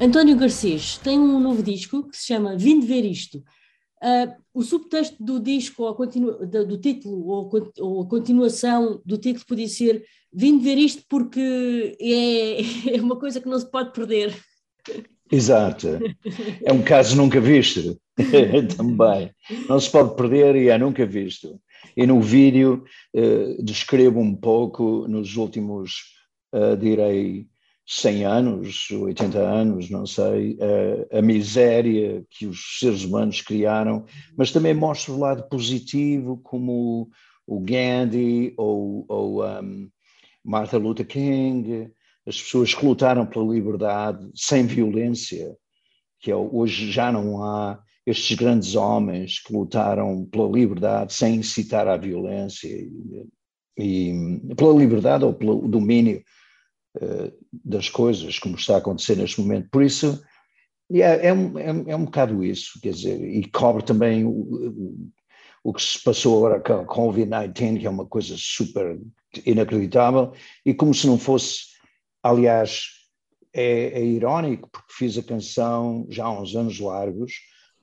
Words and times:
António 0.00 0.34
Garcês 0.34 0.96
tem 0.96 1.18
um 1.18 1.38
novo 1.38 1.62
disco 1.62 2.08
que 2.08 2.16
se 2.16 2.28
chama 2.28 2.56
Vim 2.56 2.80
de 2.80 2.86
Ver 2.86 3.04
Isto. 3.04 3.44
Uh, 4.02 4.34
o 4.54 4.62
subtexto 4.62 5.22
do 5.22 5.38
disco, 5.38 5.82
ou 5.82 5.94
continu, 5.94 6.46
do, 6.46 6.66
do, 6.66 6.78
título, 6.78 7.28
ou, 7.28 7.50
ou, 7.78 8.02
a 8.02 8.06
continuação 8.06 9.02
do 9.04 9.18
título 9.18 9.44
podia 9.46 9.68
ser 9.68 10.02
Vim 10.32 10.56
de 10.56 10.64
Ver 10.64 10.78
Isto 10.78 11.02
porque 11.06 11.98
é, 12.00 12.96
é 12.96 13.02
uma 13.02 13.16
coisa 13.16 13.42
que 13.42 13.48
não 13.48 13.58
se 13.58 13.70
pode 13.70 13.92
perder. 13.92 14.34
Exato. 15.30 15.86
É 16.64 16.72
um 16.72 16.80
caso 16.80 17.14
nunca 17.14 17.38
visto 17.38 18.00
também. 18.74 19.30
Não 19.68 19.78
se 19.78 19.90
pode 19.90 20.16
perder 20.16 20.56
e 20.56 20.70
é 20.70 20.78
nunca 20.78 21.04
visto. 21.04 21.60
E 21.94 22.06
no 22.06 22.22
vídeo 22.22 22.84
uh, 23.14 23.62
descrevo 23.62 24.18
um 24.18 24.34
pouco, 24.34 25.06
nos 25.06 25.36
últimos, 25.36 25.92
uh, 26.54 26.74
direi, 26.74 27.49
100 27.92 28.24
anos, 28.24 28.88
80 28.88 29.36
anos, 29.36 29.90
não 29.90 30.06
sei, 30.06 30.56
a, 31.10 31.18
a, 31.18 31.22
miséria 31.22 32.24
que 32.30 32.46
os 32.46 32.78
seres 32.78 33.02
humanos 33.02 33.42
criaram, 33.42 34.04
mas 34.36 34.52
também 34.52 34.72
mostra 34.72 35.12
o 35.12 35.18
lado 35.18 35.48
positivo, 35.48 36.36
como 36.36 37.10
o, 37.44 37.58
Gandhi 37.58 38.54
ou, 38.56 39.04
ou 39.08 39.44
um, 39.44 39.90
Martin 40.44 40.76
Luther 40.76 41.04
King, 41.04 41.90
as 42.24 42.40
pessoas 42.40 42.72
que 42.72 42.86
lutaram 42.86 43.26
pela 43.26 43.52
liberdade 43.52 44.24
sem 44.36 44.64
violência, 44.66 45.56
que 46.20 46.30
é, 46.30 46.36
hoje 46.36 46.92
já 46.92 47.10
não 47.10 47.42
há 47.42 47.76
estes 48.06 48.36
grandes 48.38 48.76
homens 48.76 49.42
que 49.42 49.52
lutaram 49.52 50.24
pela 50.26 50.48
liberdade 50.48 51.12
sem 51.12 51.34
incitar 51.34 51.88
à 51.88 51.96
violência 51.96 52.68
e, 52.68 53.32
e 53.76 54.54
pela 54.54 54.74
liberdade 54.74 55.24
ou 55.24 55.34
pelo 55.34 55.66
domínio 55.66 56.22
das 57.52 57.88
coisas, 57.88 58.38
como 58.38 58.56
está 58.56 58.74
a 58.74 58.78
acontecer 58.78 59.16
neste 59.16 59.40
momento. 59.40 59.68
Por 59.70 59.82
isso, 59.82 60.20
é, 60.92 61.28
é, 61.28 61.32
um, 61.32 61.58
é, 61.58 61.92
é 61.92 61.96
um 61.96 62.04
bocado 62.04 62.44
isso, 62.44 62.80
quer 62.80 62.92
dizer, 62.92 63.22
e 63.22 63.48
cobre 63.48 63.84
também 63.84 64.24
o, 64.24 65.12
o, 65.62 65.72
que 65.72 65.82
se 65.82 66.02
passou 66.02 66.38
agora 66.38 66.60
com, 66.60 66.82
o 66.82 67.12
Covid-19, 67.12 67.78
que 67.78 67.86
é 67.86 67.90
uma 67.90 68.06
coisa 68.06 68.34
super 68.36 68.98
inacreditável, 69.46 70.32
e 70.66 70.74
como 70.74 70.92
se 70.92 71.06
não 71.06 71.16
fosse, 71.16 71.66
aliás, 72.22 72.88
é, 73.52 74.00
é 74.00 74.04
irónico, 74.04 74.68
porque 74.70 74.92
fiz 74.92 75.16
a 75.16 75.22
canção 75.22 76.06
já 76.10 76.24
há 76.24 76.40
uns 76.40 76.56
anos 76.56 76.80
largos, 76.80 77.34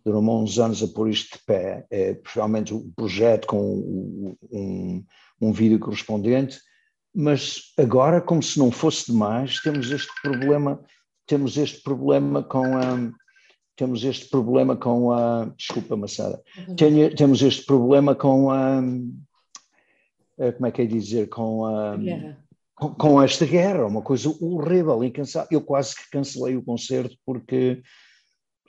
durou-me 0.03 0.29
uns 0.29 0.59
anos 0.59 0.83
a 0.83 0.87
pôr 0.87 1.09
isto 1.09 1.37
de 1.37 1.43
pé, 1.45 1.85
é, 1.89 2.13
provavelmente 2.13 2.73
o 2.73 2.91
projeto 2.95 3.47
com 3.47 4.35
um, 4.51 5.05
um 5.39 5.51
vídeo 5.53 5.79
correspondente, 5.79 6.59
mas 7.13 7.73
agora, 7.77 8.21
como 8.21 8.41
se 8.41 8.59
não 8.59 8.71
fosse 8.71 9.11
demais, 9.11 9.59
temos 9.61 9.91
este 9.91 10.11
problema, 10.21 10.79
temos 11.25 11.57
este 11.57 11.81
problema 11.81 12.43
com 12.43 12.77
a 12.77 13.11
temos 13.75 14.03
este 14.03 14.27
problema 14.29 14.75
com 14.75 15.11
a 15.11 15.45
desculpa 15.55 15.95
Massada, 15.95 16.41
uhum. 16.67 16.75
temos 17.15 17.43
este 17.43 17.63
problema 17.63 18.15
com 18.15 18.49
a 18.49 18.81
como 20.55 20.67
é 20.67 20.71
que 20.71 20.81
é 20.81 20.85
dizer 20.85 21.29
com 21.29 21.65
a 21.65 21.97
guerra. 21.97 22.37
Com, 22.75 22.93
com, 22.93 23.21
esta 23.21 23.43
guerra, 23.43 23.87
uma 23.87 24.03
coisa 24.03 24.29
horrível, 24.39 25.03
incansável. 25.03 25.47
Eu 25.49 25.61
quase 25.61 25.95
que 25.95 26.11
cancelei 26.11 26.55
o 26.55 26.63
concerto 26.63 27.17
porque 27.25 27.81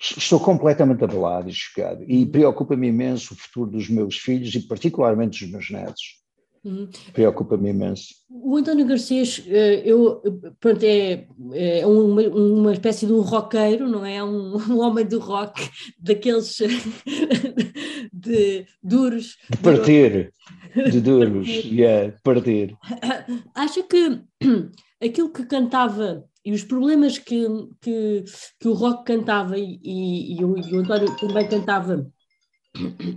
estou 0.00 0.40
completamente 0.40 1.04
abalado 1.04 1.50
e 1.50 1.52
chocado 1.52 2.02
e 2.06 2.22
uhum. 2.22 2.30
preocupa-me 2.30 2.88
imenso 2.88 3.34
o 3.34 3.36
futuro 3.36 3.72
dos 3.72 3.88
meus 3.90 4.16
filhos 4.16 4.54
e 4.54 4.66
particularmente 4.66 5.44
dos 5.44 5.50
meus 5.50 5.70
netos. 5.70 6.22
Uhum. 6.64 6.88
Preocupa-me 7.12 7.70
imenso. 7.70 8.14
O 8.30 8.56
António 8.56 8.86
Garcês, 8.86 9.42
eh, 9.46 9.82
eu, 9.84 10.22
pronto, 10.60 10.82
é, 10.82 11.26
é 11.54 11.86
uma, 11.86 12.22
uma 12.22 12.72
espécie 12.72 13.06
de 13.06 13.12
um 13.12 13.20
roqueiro, 13.20 13.88
não 13.88 14.04
é? 14.04 14.22
Um, 14.22 14.56
um 14.56 14.80
homem 14.80 15.06
do 15.06 15.18
rock, 15.18 15.68
daqueles 15.98 16.58
de 18.12 18.66
duros. 18.82 19.36
De 19.50 19.56
partir, 19.58 20.32
de 20.74 21.00
duros, 21.00 21.46
de 21.46 21.80
yeah, 21.80 22.14
partir. 22.22 22.76
Acha 23.54 23.82
que 23.82 24.20
aquilo 25.02 25.32
que 25.32 25.44
cantava 25.46 26.24
e 26.44 26.52
os 26.52 26.64
problemas 26.64 27.18
que, 27.18 27.46
que, 27.80 28.24
que 28.58 28.68
o 28.68 28.72
rock 28.72 29.04
cantava 29.04 29.58
e, 29.58 29.78
e, 29.82 30.40
e, 30.40 30.44
o, 30.44 30.56
e 30.56 30.74
o 30.74 30.80
António 30.80 31.14
também 31.16 31.46
cantava 31.48 32.10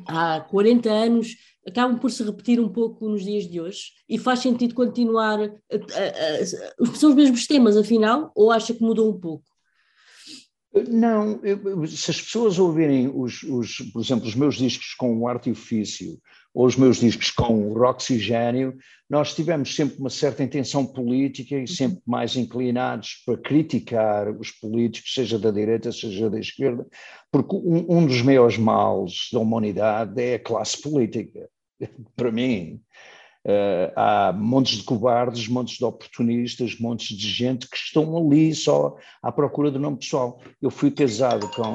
há 0.08 0.42
40 0.42 0.90
anos 0.90 1.36
acabam 1.68 2.00
por 2.00 2.12
se 2.12 2.24
repetir 2.24 2.60
um 2.60 2.70
pouco 2.70 3.08
nos 3.08 3.24
dias 3.24 3.50
de 3.50 3.62
hoje 3.62 3.92
e 4.10 4.18
faz 4.18 4.40
sentido 4.40 4.74
continuar 4.74 5.40
a, 5.40 5.46
a, 5.46 6.42
a, 6.42 6.96
são 6.96 7.10
os 7.10 7.16
mesmos 7.16 7.46
temas 7.46 7.78
afinal 7.78 8.32
ou 8.36 8.52
acha 8.52 8.74
que 8.74 8.82
mudou 8.82 9.10
um 9.10 9.20
pouco? 9.20 9.46
Não, 10.90 11.40
eu, 11.44 11.86
se 11.86 12.12
as 12.12 12.22
pessoas 12.22 12.58
ouvirem 12.58 13.12
os, 13.14 13.44
os, 13.44 13.78
por 13.92 14.02
exemplo, 14.02 14.26
os 14.26 14.36
meus 14.36 14.56
discos 14.56 14.94
com 14.94 15.18
o 15.18 15.28
artifício 15.28 16.18
ou 16.54 16.66
os 16.66 16.76
meus 16.76 16.98
discos 16.98 17.32
com 17.32 17.70
o 17.70 17.74
Roxigênio, 17.74 18.78
nós 19.10 19.34
tivemos 19.34 19.76
sempre 19.76 19.98
uma 20.00 20.10
certa 20.10 20.44
intenção 20.44 20.86
política 20.86 21.56
e 21.56 21.68
sempre 21.68 22.02
mais 22.06 22.36
inclinados 22.36 23.22
para 23.26 23.38
criticar 23.38 24.30
os 24.30 24.52
políticos, 24.52 25.14
seja 25.14 25.40
da 25.40 25.52
direita, 25.52 25.92
seja 25.92 26.30
da 26.30 26.40
esquerda, 26.40 26.86
porque 27.32 27.56
um, 27.56 27.86
um 27.98 28.06
dos 28.06 28.22
maiores 28.22 28.58
males 28.58 29.30
da 29.32 29.40
humanidade 29.40 30.22
é 30.22 30.36
a 30.36 30.40
classe 30.40 30.82
política, 30.82 31.50
para 32.16 32.32
mim. 32.32 32.82
Uh, 33.44 33.90
há 33.96 34.32
montes 34.32 34.78
de 34.78 34.84
cobardes, 34.84 35.48
montes 35.48 35.80
de 35.80 35.84
oportunistas, 35.84 36.78
montes 36.80 37.18
de 37.18 37.28
gente 37.28 37.68
que 37.68 37.76
estão 37.76 38.16
ali 38.16 38.54
só 38.54 38.96
à 39.20 39.32
procura 39.32 39.72
do 39.72 39.80
nome 39.80 39.98
pessoal. 39.98 40.40
Eu 40.62 40.70
fui 40.70 40.92
casado 40.92 41.50
com 41.50 41.74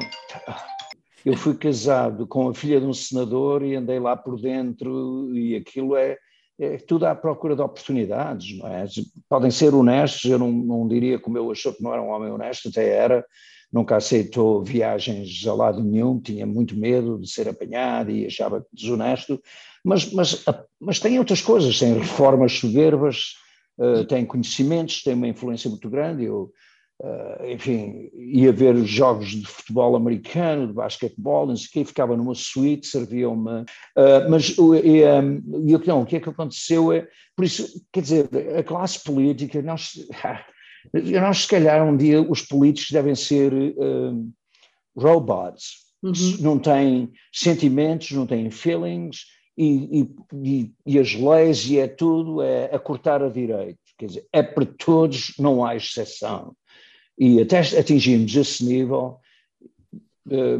eu 1.25 1.35
fui 1.35 1.55
casado 1.55 2.27
com 2.27 2.49
a 2.49 2.53
filha 2.53 2.79
de 2.79 2.85
um 2.85 2.93
senador 2.93 3.63
e 3.63 3.75
andei 3.75 3.99
lá 3.99 4.15
por 4.15 4.39
dentro 4.39 5.35
e 5.35 5.55
aquilo 5.55 5.95
é, 5.95 6.17
é 6.59 6.77
tudo 6.77 7.05
à 7.05 7.15
procura 7.15 7.55
de 7.55 7.61
oportunidades, 7.61 8.57
não 8.57 8.67
é? 8.67 8.85
Podem 9.29 9.51
ser 9.51 9.73
honestos, 9.73 10.29
eu 10.29 10.39
não, 10.39 10.51
não 10.51 10.87
diria 10.87 11.19
como 11.19 11.37
eu 11.37 11.51
achou 11.51 11.73
que 11.73 11.83
não 11.83 11.93
era 11.93 12.01
um 12.01 12.09
homem 12.09 12.31
honesto, 12.31 12.69
até 12.69 12.89
era, 12.89 13.25
nunca 13.71 13.97
aceitou 13.97 14.63
viagens 14.63 15.45
a 15.45 15.53
lado 15.53 15.83
nenhum, 15.83 16.19
tinha 16.19 16.45
muito 16.45 16.75
medo 16.77 17.19
de 17.19 17.29
ser 17.29 17.49
apanhado 17.49 18.11
e 18.11 18.25
achava 18.25 18.65
desonesto, 18.71 19.41
mas, 19.83 20.11
mas, 20.11 20.43
mas 20.79 20.99
tem 20.99 21.19
outras 21.19 21.41
coisas, 21.41 21.77
tem 21.77 21.93
reformas 21.93 22.53
soberbas, 22.53 23.33
uh, 23.77 24.05
tem 24.05 24.25
conhecimentos, 24.25 25.03
tem 25.03 25.13
uma 25.13 25.27
influência 25.27 25.69
muito 25.69 25.89
grande, 25.89 26.25
eu 26.25 26.51
Uh, 26.99 27.51
enfim, 27.51 28.09
ia 28.15 28.51
ver 28.51 28.75
jogos 28.83 29.27
de 29.27 29.45
futebol 29.45 29.95
americano, 29.95 30.65
de 30.65 30.73
basquetebol, 30.73 31.45
não 31.45 31.55
sei 31.55 31.67
o 31.67 31.71
quê, 31.71 31.85
ficava 31.85 32.17
numa 32.17 32.33
suíte, 32.33 32.87
serviam-me. 32.87 33.61
Uh, 33.95 34.29
mas 34.29 34.57
o, 34.57 34.73
e, 34.73 35.05
um, 35.05 35.35
e, 35.67 35.87
não, 35.87 36.01
o 36.01 36.05
que 36.07 36.15
é 36.15 36.19
que 36.19 36.29
aconteceu 36.29 36.91
é, 36.91 37.07
por 37.35 37.45
isso, 37.45 37.85
quer 37.93 38.01
dizer, 38.01 38.29
a 38.57 38.63
classe 38.63 39.03
política, 39.03 39.61
nós, 39.61 39.91
nós 41.21 41.37
se 41.37 41.47
calhar 41.47 41.85
um 41.85 41.95
dia 41.95 42.19
os 42.19 42.41
políticos 42.41 42.89
devem 42.91 43.13
ser 43.13 43.53
uh, 43.53 44.31
robots, 44.97 45.73
uhum. 46.01 46.13
não 46.39 46.57
têm 46.57 47.11
sentimentos, 47.31 48.09
não 48.09 48.25
têm 48.25 48.49
feelings, 48.49 49.25
e, 49.55 50.09
e, 50.33 50.71
e, 50.85 50.99
as 50.99 51.13
leis 51.13 51.65
e 51.65 51.79
é 51.79 51.87
tudo 51.87 52.41
é 52.41 52.65
a 52.73 52.79
cortar 52.79 53.23
a 53.23 53.29
direito. 53.29 53.79
Quer 53.97 54.05
dizer, 54.05 54.27
é 54.31 54.43
para 54.43 54.65
todos, 54.65 55.33
não 55.39 55.65
há 55.65 55.75
exceção. 55.75 56.55
E 57.17 57.41
até 57.41 57.59
atingirmos 57.59 58.35
esse 58.35 58.63
nível, 58.63 59.17
eh, 60.29 60.59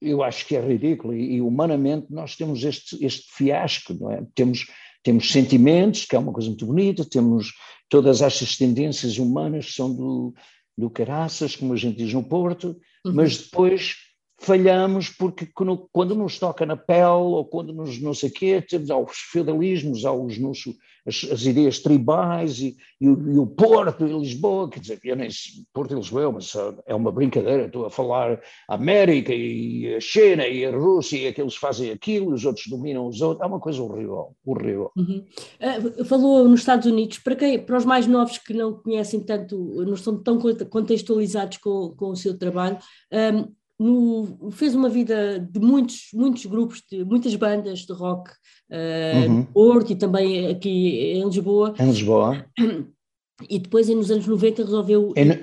eu 0.00 0.22
acho 0.22 0.46
que 0.46 0.56
é 0.56 0.60
ridículo. 0.60 1.14
E, 1.14 1.40
humanamente 1.40 2.06
nós 2.10 2.36
temos 2.36 2.64
este, 2.64 3.04
este 3.04 3.26
fiasco, 3.34 3.94
não 3.94 4.10
é? 4.10 4.24
Temos, 4.34 4.66
temos 5.02 5.30
sentimentos, 5.30 6.04
que 6.04 6.16
é 6.16 6.18
uma 6.18 6.32
coisa 6.32 6.48
muito 6.48 6.66
bonita, 6.66 7.04
temos 7.04 7.52
todas 7.88 8.22
estas 8.22 8.56
tendências 8.56 9.18
humanas 9.18 9.66
que 9.66 9.72
são 9.72 9.94
do, 9.94 10.34
do 10.76 10.88
caraças, 10.88 11.56
como 11.56 11.72
a 11.72 11.76
gente 11.76 11.96
diz 11.96 12.12
no 12.12 12.22
Porto, 12.22 12.78
uhum. 13.04 13.12
mas 13.14 13.38
depois 13.38 13.96
falhamos 14.40 15.10
porque 15.10 15.48
quando, 15.92 16.14
nos 16.14 16.38
toca 16.38 16.64
na 16.64 16.76
pele 16.76 17.08
ou 17.08 17.44
quando 17.44 17.72
nos 17.72 18.00
não 18.00 18.14
sei 18.14 18.30
quê, 18.30 18.62
temos 18.62 18.90
aos 18.90 19.16
feudalismos, 19.16 20.04
aos 20.04 20.38
as, 21.06 21.26
as, 21.32 21.46
ideias 21.46 21.78
tribais 21.80 22.60
e, 22.60 22.76
e, 23.00 23.08
o, 23.08 23.32
e, 23.32 23.38
o, 23.38 23.46
Porto 23.46 24.06
e 24.06 24.12
Lisboa, 24.12 24.68
quer 24.68 24.80
dizer, 24.80 25.00
eu 25.02 25.16
nem 25.16 25.28
Porto 25.72 25.92
e 25.92 25.96
Lisboa, 25.96 26.32
mas 26.32 26.52
é 26.86 26.94
uma 26.94 27.10
brincadeira, 27.10 27.66
estou 27.66 27.86
a 27.86 27.90
falar 27.90 28.40
América 28.68 29.32
e 29.34 29.94
a 29.94 30.00
China 30.00 30.46
e 30.46 30.64
a 30.64 30.70
Rússia 30.70 31.16
e 31.16 31.26
aqueles 31.26 31.56
fazem 31.56 31.90
aquilo, 31.90 32.32
os 32.32 32.44
outros 32.44 32.66
dominam 32.68 33.06
os 33.06 33.20
outros, 33.20 33.42
é 33.42 33.46
uma 33.46 33.58
coisa 33.58 33.82
horrível, 33.82 34.36
horrível. 34.44 34.92
Uhum. 34.96 35.24
Uh, 35.60 36.04
falou 36.04 36.46
nos 36.48 36.60
Estados 36.60 36.86
Unidos, 36.86 37.18
para, 37.18 37.34
quem, 37.34 37.58
para 37.58 37.78
os 37.78 37.84
mais 37.84 38.06
novos 38.06 38.38
que 38.38 38.52
não 38.52 38.74
conhecem 38.74 39.20
tanto, 39.20 39.56
não 39.56 39.94
estão 39.94 40.22
tão 40.22 40.38
contextualizados 40.38 41.58
com, 41.58 41.94
com 41.96 42.10
o 42.10 42.16
seu 42.16 42.38
trabalho, 42.38 42.78
um, 43.12 43.57
no, 43.78 44.50
fez 44.50 44.74
uma 44.74 44.88
vida 44.88 45.38
de 45.38 45.60
muitos, 45.60 46.08
muitos 46.12 46.44
grupos, 46.46 46.82
de 46.90 47.04
muitas 47.04 47.34
bandas 47.36 47.80
de 47.80 47.92
rock, 47.92 48.30
uh, 48.70 49.30
uhum. 49.30 49.44
Porto 49.44 49.92
e 49.92 49.96
também 49.96 50.48
aqui 50.48 51.12
em 51.12 51.24
Lisboa. 51.24 51.74
Em 51.78 51.86
Lisboa. 51.86 52.44
E 53.48 53.60
depois, 53.60 53.88
nos 53.88 54.10
anos 54.10 54.26
90, 54.26 54.64
resolveu. 54.64 55.12
E, 55.16 55.24
no, 55.24 55.36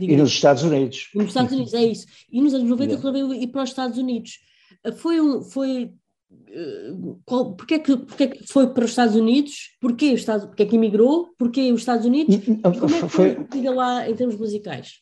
e 0.00 0.16
nos 0.16 0.30
Estados 0.30 0.64
Unidos. 0.64 1.08
E 1.14 1.18
nos 1.18 1.28
Estados 1.28 1.52
Unidos, 1.52 1.74
é 1.74 1.84
isso. 1.84 2.06
E 2.32 2.40
nos 2.40 2.52
anos 2.52 2.68
90 2.68 2.96
resolveu 2.96 3.32
ir 3.32 3.46
para 3.46 3.62
os 3.62 3.70
Estados 3.70 3.96
Unidos. 3.96 4.40
Ah, 4.84 4.90
foi 4.90 5.20
um. 5.20 5.40
Foi, 5.40 5.92
uh, 6.32 7.20
qual, 7.24 7.54
porquê, 7.54 7.78
que, 7.78 7.96
porquê 7.96 8.26
que 8.26 8.46
foi 8.48 8.74
para 8.74 8.84
os 8.84 8.90
Estados 8.90 9.14
Unidos? 9.14 9.76
Porquê, 9.80 10.12
os 10.12 10.20
Estados, 10.20 10.46
porquê 10.46 10.66
que 10.66 10.74
emigrou? 10.74 11.28
Porquê 11.38 11.72
os 11.72 11.80
Estados 11.80 12.04
Unidos? 12.04 12.34
E 12.34 12.40
como 12.40 12.96
é 12.96 13.00
que 13.02 13.08
foi, 13.08 13.36
foi 13.48 13.62
lá 13.62 14.10
em 14.10 14.14
termos 14.16 14.36
musicais? 14.36 14.94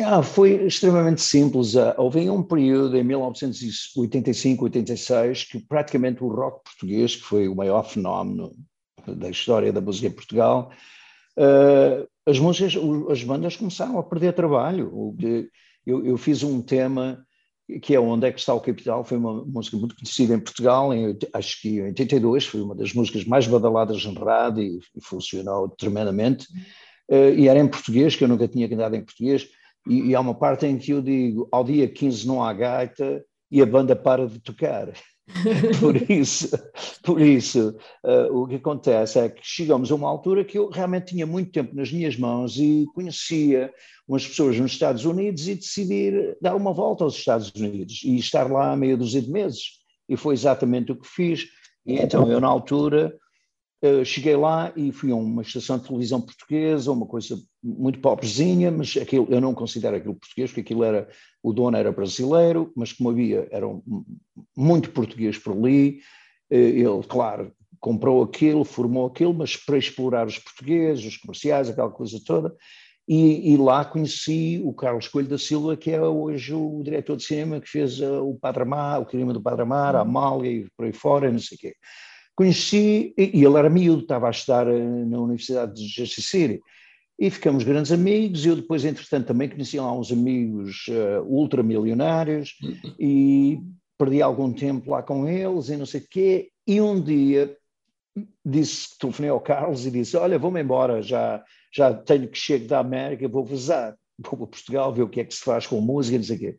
Ah, 0.00 0.22
foi 0.22 0.66
extremamente 0.66 1.20
simples. 1.20 1.76
Ah, 1.76 1.94
houve 1.98 2.28
um 2.30 2.42
período 2.42 2.96
em 2.96 3.02
1985, 3.02 4.64
86 4.64 5.44
que 5.44 5.58
praticamente 5.58 6.22
o 6.22 6.28
rock 6.28 6.62
português, 6.64 7.16
que 7.16 7.22
foi 7.22 7.48
o 7.48 7.54
maior 7.54 7.82
fenómeno 7.82 8.52
da 9.06 9.30
história 9.30 9.72
da 9.72 9.80
música 9.80 10.06
em 10.06 10.12
Portugal, 10.12 10.70
ah, 11.36 12.06
as 12.26 12.38
músicas, 12.38 12.74
as 13.10 13.22
bandas 13.24 13.56
começaram 13.56 13.98
a 13.98 14.02
perder 14.02 14.34
trabalho. 14.34 15.16
Eu, 15.86 16.04
eu 16.04 16.16
fiz 16.16 16.42
um 16.42 16.60
tema 16.60 17.24
que 17.82 17.94
é 17.94 18.00
Onde 18.00 18.26
é 18.26 18.32
que 18.32 18.40
está 18.40 18.54
o 18.54 18.60
Capital, 18.60 19.04
foi 19.04 19.18
uma 19.18 19.44
música 19.44 19.76
muito 19.76 19.94
conhecida 19.94 20.34
em 20.34 20.40
Portugal, 20.40 20.92
em, 20.94 21.16
acho 21.34 21.60
que 21.60 21.78
em 21.80 21.82
82, 21.82 22.46
foi 22.46 22.62
uma 22.62 22.74
das 22.74 22.94
músicas 22.94 23.24
mais 23.24 23.46
badaladas 23.46 24.02
em 24.04 24.14
rádio 24.14 24.62
e, 24.62 24.78
e 24.96 25.00
funcionou 25.02 25.68
tremendamente, 25.68 26.46
uh, 27.10 27.34
e 27.36 27.46
era 27.46 27.58
em 27.58 27.68
português, 27.68 28.16
que 28.16 28.24
eu 28.24 28.28
nunca 28.28 28.48
tinha 28.48 28.66
cantado 28.68 28.96
em 28.96 29.04
português, 29.04 29.50
e, 29.88 30.08
e, 30.08 30.14
há 30.14 30.20
uma 30.20 30.34
parte 30.34 30.66
em 30.66 30.78
que 30.78 30.92
eu 30.92 31.02
digo, 31.02 31.48
ao 31.50 31.64
dia 31.64 31.88
15 31.88 32.26
não 32.26 32.42
há 32.42 32.52
gaita 32.52 33.24
e 33.50 33.62
a 33.62 33.66
banda 33.66 33.96
para 33.96 34.26
de 34.26 34.38
tocar. 34.38 34.92
por 35.80 36.10
isso, 36.10 36.48
por 37.02 37.20
isso 37.20 37.76
uh, 38.04 38.34
o 38.34 38.46
que 38.46 38.54
acontece 38.54 39.18
é 39.18 39.28
que 39.28 39.40
chegamos 39.42 39.92
a 39.92 39.94
uma 39.94 40.08
altura 40.08 40.44
que 40.44 40.58
eu 40.58 40.70
realmente 40.70 41.08
tinha 41.08 41.26
muito 41.26 41.50
tempo 41.50 41.74
nas 41.74 41.92
minhas 41.92 42.16
mãos 42.16 42.56
e 42.56 42.86
conhecia 42.94 43.70
umas 44.06 44.26
pessoas 44.26 44.58
nos 44.58 44.72
Estados 44.72 45.04
Unidos 45.04 45.46
e 45.46 45.54
decidi 45.54 46.34
dar 46.40 46.54
uma 46.54 46.72
volta 46.72 47.04
aos 47.04 47.14
Estados 47.14 47.52
Unidos 47.54 48.00
e 48.04 48.16
estar 48.16 48.50
lá 48.50 48.74
meia 48.74 48.96
dúzia 48.96 49.20
de 49.20 49.30
meses. 49.30 49.78
E 50.08 50.16
foi 50.16 50.34
exatamente 50.34 50.92
o 50.92 50.96
que 50.96 51.06
fiz. 51.06 51.46
E 51.84 51.96
então 51.96 52.30
eu, 52.30 52.40
na 52.40 52.48
altura, 52.48 53.14
Uh, 53.80 54.04
cheguei 54.04 54.34
lá 54.34 54.72
e 54.74 54.90
fui 54.90 55.12
a 55.12 55.14
uma 55.14 55.42
estação 55.42 55.78
de 55.78 55.86
televisão 55.86 56.20
portuguesa, 56.20 56.90
uma 56.90 57.06
coisa 57.06 57.40
muito 57.62 58.00
pobrezinha, 58.00 58.72
mas 58.72 58.96
aquilo, 58.96 59.28
eu 59.30 59.40
não 59.40 59.54
considero 59.54 59.96
aquilo 59.96 60.16
português, 60.16 60.50
porque 60.50 60.62
aquilo 60.62 60.82
era, 60.82 61.08
o 61.42 61.52
dono 61.52 61.76
era 61.76 61.92
brasileiro, 61.92 62.72
mas 62.74 62.92
como 62.92 63.10
havia, 63.10 63.46
era 63.52 63.68
um, 63.68 64.04
muito 64.56 64.90
português 64.90 65.38
por 65.38 65.52
ali, 65.52 66.00
uh, 66.50 66.56
ele, 66.56 67.02
claro, 67.08 67.52
comprou 67.78 68.22
aquilo, 68.22 68.64
formou 68.64 69.06
aquilo, 69.06 69.32
mas 69.32 69.56
para 69.56 69.78
explorar 69.78 70.26
os 70.26 70.38
portugueses, 70.38 71.04
os 71.04 71.16
comerciais, 71.16 71.68
aquela 71.68 71.90
coisa 71.90 72.20
toda, 72.24 72.56
e, 73.08 73.54
e, 73.54 73.56
lá 73.56 73.86
conheci 73.86 74.60
o 74.62 74.74
Carlos 74.74 75.08
Coelho 75.08 75.28
da 75.28 75.38
Silva, 75.38 75.78
que 75.78 75.90
é 75.90 76.02
hoje 76.02 76.52
o 76.52 76.82
diretor 76.84 77.16
de 77.16 77.24
cinema 77.24 77.58
que 77.58 77.66
fez 77.66 78.00
uh, 78.00 78.22
o 78.22 78.38
Padre 78.38 78.64
Amar, 78.64 79.00
o 79.00 79.06
crime 79.06 79.32
do 79.32 79.40
Padre 79.40 79.62
Amar, 79.62 79.96
a 79.96 80.00
Amália 80.00 80.50
e 80.50 80.66
por 80.76 80.84
aí 80.84 80.92
fora, 80.92 81.32
não 81.32 81.38
sei 81.38 81.56
o 81.56 81.60
quê. 81.60 81.74
Conheci, 82.38 83.12
e 83.18 83.44
ele 83.44 83.58
era 83.58 83.68
miúdo, 83.68 84.02
estava 84.02 84.28
a 84.28 84.30
estudar 84.30 84.68
eh, 84.68 84.78
na 84.78 85.18
Universidade 85.18 85.74
de 85.74 85.88
Jersey 85.88 86.22
City, 86.22 86.62
e 87.18 87.28
ficamos 87.30 87.64
grandes 87.64 87.90
amigos. 87.90 88.46
Eu 88.46 88.54
depois, 88.54 88.84
entretanto, 88.84 89.26
também 89.26 89.48
conheci 89.48 89.76
lá 89.76 89.92
uns 89.92 90.12
amigos 90.12 90.86
uh, 90.86 91.24
ultramilionários 91.24 92.54
e 92.96 93.58
perdi 93.98 94.22
algum 94.22 94.52
tempo 94.52 94.92
lá 94.92 95.02
com 95.02 95.28
eles 95.28 95.68
e 95.68 95.76
não 95.76 95.84
sei 95.84 96.00
o 96.00 96.06
quê. 96.08 96.50
E 96.64 96.80
um 96.80 97.02
dia 97.02 97.56
disse, 98.46 98.96
telefonei 99.00 99.32
ao 99.32 99.40
Carlos 99.40 99.84
e 99.84 99.90
disse: 99.90 100.16
Olha, 100.16 100.38
vou-me 100.38 100.62
embora, 100.62 101.02
já, 101.02 101.42
já 101.74 101.92
tenho 101.92 102.28
que 102.28 102.38
chegar 102.38 102.68
da 102.68 102.78
América, 102.78 103.26
vou 103.26 103.44
vazar, 103.44 103.96
vou 104.16 104.38
para 104.38 104.46
Portugal 104.46 104.94
ver 104.94 105.02
o 105.02 105.08
que 105.08 105.18
é 105.18 105.24
que 105.24 105.34
se 105.34 105.42
faz 105.42 105.66
com 105.66 105.80
música, 105.80 106.16
não 106.16 106.24
sei 106.24 106.36
o 106.36 106.38
quê. 106.38 106.56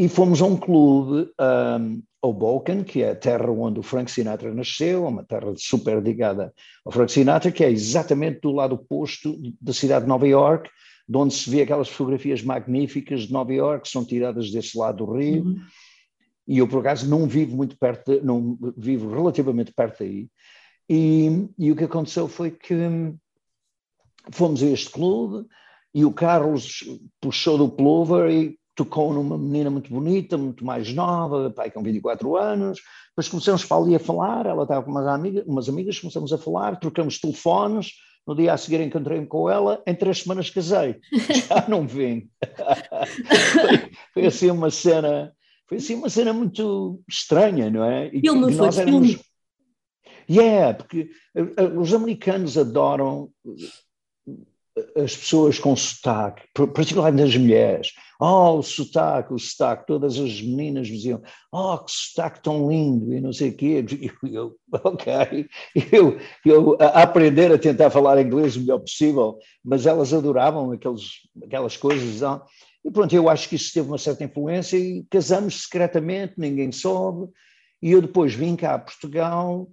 E 0.00 0.08
fomos 0.08 0.40
a 0.40 0.46
um 0.46 0.56
clube, 0.56 1.30
um, 1.78 2.02
Hoboken, 2.22 2.82
que 2.82 3.02
é 3.02 3.10
a 3.10 3.14
terra 3.14 3.50
onde 3.50 3.80
o 3.80 3.82
Frank 3.82 4.10
Sinatra 4.10 4.54
nasceu, 4.54 5.04
uma 5.04 5.22
terra 5.22 5.52
super 5.58 6.02
ligada 6.02 6.54
ao 6.86 6.90
Frank 6.90 7.12
Sinatra, 7.12 7.52
que 7.52 7.62
é 7.62 7.70
exatamente 7.70 8.40
do 8.40 8.50
lado 8.50 8.76
oposto 8.76 9.36
da 9.60 9.74
cidade 9.74 10.06
de 10.06 10.08
Nova 10.08 10.26
York, 10.26 10.70
de 11.06 11.16
onde 11.18 11.34
se 11.34 11.50
vê 11.50 11.60
aquelas 11.60 11.90
fotografias 11.90 12.42
magníficas 12.42 13.24
de 13.24 13.32
Nova 13.34 13.52
York, 13.52 13.82
que 13.82 13.90
são 13.90 14.02
tiradas 14.02 14.50
desse 14.50 14.78
lado 14.78 15.04
do 15.04 15.12
rio. 15.12 15.44
Uhum. 15.44 15.60
E 16.48 16.56
eu, 16.56 16.66
por 16.66 16.80
acaso, 16.80 17.06
não 17.06 17.26
vivo 17.26 17.54
muito 17.54 17.76
perto, 17.76 18.10
de, 18.10 18.24
não 18.24 18.56
vivo 18.78 19.14
relativamente 19.14 19.70
perto 19.70 19.98
daí. 19.98 20.30
E, 20.88 21.46
e 21.58 21.70
o 21.70 21.76
que 21.76 21.84
aconteceu 21.84 22.26
foi 22.26 22.50
que 22.50 22.72
hum, 22.72 23.18
fomos 24.30 24.62
a 24.62 24.66
este 24.66 24.88
clube 24.88 25.46
e 25.94 26.06
o 26.06 26.12
Carlos 26.12 26.84
puxou 27.20 27.58
do 27.58 27.68
pullover 27.68 28.30
e 28.30 28.59
tocou 28.80 29.12
numa 29.12 29.36
menina 29.36 29.68
muito 29.68 29.90
bonita, 29.90 30.38
muito 30.38 30.64
mais 30.64 30.90
nova, 30.94 31.50
pai 31.50 31.70
com 31.70 31.82
24 31.82 32.34
anos, 32.38 32.80
depois 33.10 33.28
começamos 33.28 33.62
para 33.62 33.76
ali 33.76 33.94
a 33.94 33.98
falar, 33.98 34.46
ela 34.46 34.62
estava 34.62 34.82
com 34.82 34.90
umas 34.90 35.06
amigas, 35.06 35.44
umas 35.46 35.68
amigas, 35.68 35.98
começamos 35.98 36.32
a 36.32 36.38
falar, 36.38 36.80
trocamos 36.80 37.20
telefones, 37.20 37.92
no 38.26 38.34
dia 38.34 38.54
a 38.54 38.56
seguir 38.56 38.80
encontrei-me 38.80 39.26
com 39.26 39.50
ela, 39.50 39.82
em 39.86 39.94
três 39.94 40.22
semanas 40.22 40.48
casei, 40.48 40.98
já 41.46 41.68
não 41.68 41.86
vim. 41.86 42.30
foi, 43.52 43.90
foi, 44.14 44.26
assim 44.26 44.50
uma 44.50 44.70
cena, 44.70 45.30
foi 45.68 45.76
assim 45.76 45.96
uma 45.96 46.08
cena 46.08 46.32
muito 46.32 47.02
estranha, 47.06 47.68
não 47.68 47.84
é? 47.84 48.06
E, 48.06 48.22
Ele 48.24 48.32
não 48.32 48.50
foi 48.50 48.80
éramos... 48.80 49.18
Yeah, 50.30 50.72
porque 50.72 51.10
eh, 51.34 51.52
eh, 51.56 51.64
os 51.76 51.92
americanos 51.92 52.56
adoram 52.56 53.30
as 54.96 55.16
pessoas 55.16 55.58
com 55.58 55.74
sotaque, 55.74 56.42
particularmente 56.54 57.28
as 57.28 57.36
mulheres. 57.36 57.92
Oh, 58.20 58.58
o 58.58 58.62
sotaque, 58.62 59.32
o 59.32 59.38
sotaque. 59.38 59.86
Todas 59.86 60.18
as 60.18 60.40
meninas 60.40 60.86
diziam, 60.86 61.22
oh, 61.50 61.78
que 61.78 61.90
sotaque 61.90 62.42
tão 62.42 62.70
lindo, 62.70 63.12
e 63.12 63.20
não 63.20 63.32
sei 63.32 63.50
o 63.50 63.56
quê. 63.56 63.84
E 64.22 64.34
eu, 64.34 64.56
ok. 64.84 65.48
Eu, 65.90 66.18
eu 66.44 66.76
a 66.80 67.02
aprender 67.02 67.50
a 67.52 67.58
tentar 67.58 67.90
falar 67.90 68.20
inglês 68.20 68.56
o 68.56 68.60
melhor 68.60 68.78
possível, 68.78 69.38
mas 69.64 69.86
elas 69.86 70.12
adoravam 70.12 70.72
aqueles, 70.72 71.10
aquelas 71.42 71.76
coisas. 71.76 72.20
Não? 72.20 72.42
E 72.84 72.90
pronto, 72.90 73.14
eu 73.14 73.28
acho 73.28 73.48
que 73.48 73.56
isso 73.56 73.72
teve 73.72 73.88
uma 73.88 73.98
certa 73.98 74.24
influência 74.24 74.76
e 74.76 75.04
casamos 75.10 75.62
secretamente, 75.62 76.34
ninguém 76.36 76.70
soube. 76.70 77.30
E 77.82 77.92
eu 77.92 78.02
depois 78.02 78.34
vim 78.34 78.54
cá 78.54 78.74
a 78.74 78.78
Portugal 78.78 79.66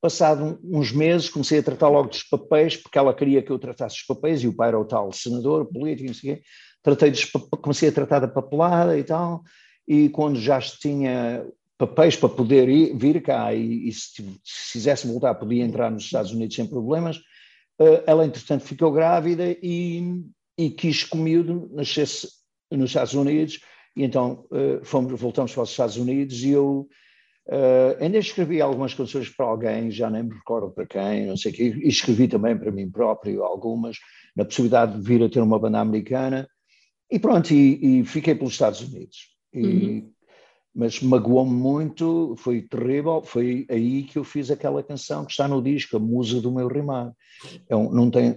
Passado 0.00 0.58
uns 0.64 0.92
meses, 0.92 1.28
comecei 1.28 1.58
a 1.58 1.62
tratar 1.62 1.88
logo 1.88 2.08
dos 2.08 2.22
papéis, 2.22 2.76
porque 2.76 2.98
ela 2.98 3.14
queria 3.14 3.42
que 3.42 3.50
eu 3.50 3.58
tratasse 3.58 3.96
os 3.96 4.06
papéis, 4.06 4.42
e 4.42 4.48
o 4.48 4.54
pai 4.54 4.68
era 4.68 4.80
o 4.80 4.84
tal 4.84 5.12
senador, 5.12 5.66
político, 5.66 6.08
não 6.08 6.14
sei 6.14 6.32
o 6.32 6.36
quê. 6.36 6.42
Tratei 6.82 7.10
dos, 7.10 7.24
comecei 7.60 7.90
a 7.90 7.92
tratar 7.92 8.20
da 8.20 8.28
papelada 8.28 8.98
e 8.98 9.04
tal, 9.04 9.42
e 9.86 10.08
quando 10.08 10.40
já 10.40 10.58
tinha 10.60 11.44
papéis 11.76 12.14
para 12.14 12.28
poder 12.28 12.68
ir, 12.68 12.96
vir 12.96 13.22
cá 13.22 13.54
e, 13.54 13.88
e 13.88 13.92
se, 13.92 14.22
se 14.44 14.72
quisesse 14.72 15.06
voltar 15.06 15.34
podia 15.34 15.64
entrar 15.64 15.90
nos 15.90 16.04
Estados 16.04 16.30
Unidos 16.30 16.54
sem 16.54 16.66
problemas, 16.66 17.16
uh, 17.16 18.02
ela 18.06 18.24
entretanto 18.24 18.64
ficou 18.64 18.92
grávida 18.92 19.56
e, 19.62 20.22
e 20.58 20.70
quis 20.70 21.04
que 21.04 21.16
o 21.16 21.18
miúdo 21.18 21.70
nascesse 21.72 22.28
nos 22.70 22.90
Estados 22.90 23.14
Unidos, 23.14 23.60
e 23.96 24.04
então 24.04 24.46
uh, 24.50 24.84
fomos, 24.84 25.18
voltamos 25.20 25.52
para 25.52 25.62
os 25.62 25.70
Estados 25.70 25.96
Unidos 25.96 26.42
e 26.42 26.50
eu 26.50 26.88
Uh, 27.50 28.00
ainda 28.00 28.16
escrevi 28.16 28.60
algumas 28.60 28.94
canções 28.94 29.28
para 29.28 29.44
alguém, 29.44 29.90
já 29.90 30.08
nem 30.08 30.22
me 30.22 30.34
recordo 30.34 30.70
para 30.70 30.86
quem, 30.86 31.26
não 31.26 31.36
sei 31.36 31.50
o 31.50 31.54
quê, 31.56 31.74
e 31.82 31.88
escrevi 31.88 32.28
também 32.28 32.56
para 32.56 32.70
mim 32.70 32.88
próprio 32.88 33.42
algumas, 33.42 33.96
na 34.36 34.44
possibilidade 34.44 34.96
de 34.96 35.02
vir 35.02 35.20
a 35.24 35.28
ter 35.28 35.40
uma 35.40 35.58
banda 35.58 35.80
americana, 35.80 36.48
e 37.10 37.18
pronto, 37.18 37.52
e, 37.52 38.00
e 38.00 38.04
fiquei 38.04 38.36
pelos 38.36 38.52
Estados 38.52 38.80
Unidos. 38.80 39.16
E, 39.52 39.66
uhum. 39.66 40.12
Mas 40.72 41.00
magoou-me 41.02 41.52
muito, 41.52 42.36
foi 42.38 42.62
terrível, 42.62 43.20
foi 43.24 43.66
aí 43.68 44.04
que 44.04 44.16
eu 44.16 44.22
fiz 44.22 44.52
aquela 44.52 44.84
canção 44.84 45.24
que 45.24 45.32
está 45.32 45.48
no 45.48 45.60
disco, 45.60 45.96
a 45.96 46.00
Musa 46.00 46.40
do 46.40 46.52
Meu 46.52 46.68
Rimar. 46.68 47.12
É 47.68 47.74
um, 47.74 47.90
não 47.90 48.08
tem, 48.08 48.36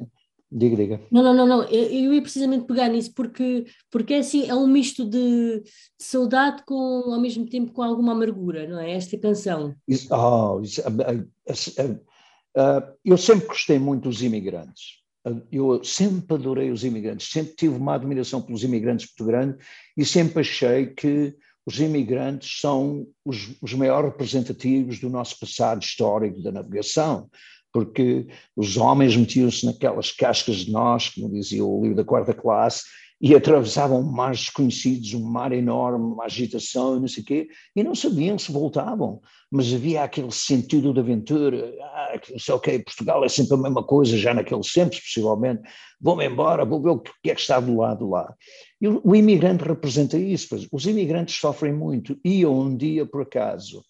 Diga, 0.56 0.76
diga. 0.76 1.02
Não, 1.10 1.24
não, 1.24 1.34
não, 1.34 1.48
não. 1.48 1.64
Eu, 1.64 1.90
eu 1.90 2.14
ia 2.14 2.22
precisamente 2.22 2.68
pegar 2.68 2.88
nisso 2.88 3.12
porque, 3.16 3.66
porque 3.90 4.14
é 4.14 4.20
assim, 4.20 4.48
é 4.48 4.54
um 4.54 4.68
misto 4.68 5.04
de, 5.04 5.62
de, 5.62 5.64
saudade 5.98 6.64
com, 6.64 6.76
ao 7.12 7.20
mesmo 7.20 7.50
tempo, 7.50 7.72
com 7.72 7.82
alguma 7.82 8.12
amargura, 8.12 8.68
não 8.68 8.80
é? 8.80 8.92
Esta 8.92 9.18
canção. 9.18 9.74
Isso, 9.88 10.14
oh, 10.14 10.62
isso, 10.62 10.80
uh, 10.82 10.86
uh, 10.86 11.94
uh, 11.94 12.94
eu 13.04 13.18
sempre 13.18 13.48
gostei 13.48 13.80
muito 13.80 14.04
dos 14.04 14.22
imigrantes. 14.22 15.02
Eu 15.52 15.84
sempre 15.84 16.36
adorei 16.36 16.70
os 16.70 16.84
imigrantes, 16.84 17.32
sempre 17.32 17.56
tive 17.56 17.76
uma 17.76 17.96
admiração 17.96 18.40
pelos 18.40 18.64
imigrantes 18.64 19.08
muito 19.08 19.32
grande 19.32 19.58
e 19.98 20.06
sempre 20.06 20.42
achei 20.42 20.88
que 20.88 21.36
os 21.66 21.80
imigrantes 21.80 22.60
são 22.60 23.08
os, 23.26 23.56
os 23.62 23.74
maiores 23.74 24.12
representativos 24.12 25.00
do 25.00 25.10
nosso 25.10 25.40
passado 25.40 25.82
histórico 25.82 26.44
da 26.44 26.52
navegação 26.52 27.30
porque 27.74 28.28
os 28.56 28.78
homens 28.78 29.18
metiam-se 29.18 29.66
naquelas 29.66 30.12
cascas 30.12 30.58
de 30.58 30.72
nós, 30.72 31.10
como 31.10 31.32
dizia 31.32 31.66
o 31.66 31.82
livro 31.82 31.98
da 31.98 32.06
quarta 32.06 32.34
classe, 32.34 32.84
e 33.24 33.34
atravessavam 33.34 34.04
mares 34.04 34.42
desconhecidos, 34.42 35.14
um 35.14 35.24
mar 35.24 35.54
enorme, 35.54 36.04
uma 36.04 36.26
agitação, 36.26 37.00
não 37.00 37.08
sei 37.08 37.24
o 37.24 37.26
quê, 37.26 37.48
e 37.74 37.82
não 37.82 37.96
sabiam 37.96 38.38
se 38.38 38.52
voltavam, 38.52 39.22
mas 39.50 39.74
havia 39.74 40.04
aquele 40.04 40.32
sentido 40.32 40.94
de 40.94 41.00
aventura, 41.00 41.74
ah, 41.82 42.20
não 42.30 42.38
sei 42.40 42.54
o 42.54 42.60
quê, 42.60 42.80
Portugal 42.80 43.24
é 43.24 43.30
sempre 43.30 43.54
a 43.54 43.58
mesma 43.58 43.82
coisa, 43.82 44.18
já 44.18 44.34
naqueles 44.34 44.72
tempos, 44.74 45.00
possivelmente, 45.00 45.62
vou-me 46.02 46.26
embora, 46.26 46.66
vou 46.66 46.82
ver 46.82 46.90
o 46.90 47.00
que 47.00 47.32
é 47.32 47.34
que 47.34 47.40
está 47.40 47.62
do 47.62 47.78
lado 47.78 48.10
lá. 48.10 48.36
E 48.82 48.90
o, 48.90 49.16
imigrante 49.16 49.64
representa 49.64 50.18
isso, 50.18 50.50
pois, 50.50 50.68
os 50.70 50.86
imigrantes 50.86 51.40
sofrem 51.40 51.74
muito, 51.74 52.20
e 52.26 52.46
um 52.46 52.76
dia, 52.76 53.06
por 53.06 53.22
acaso, 53.22 53.86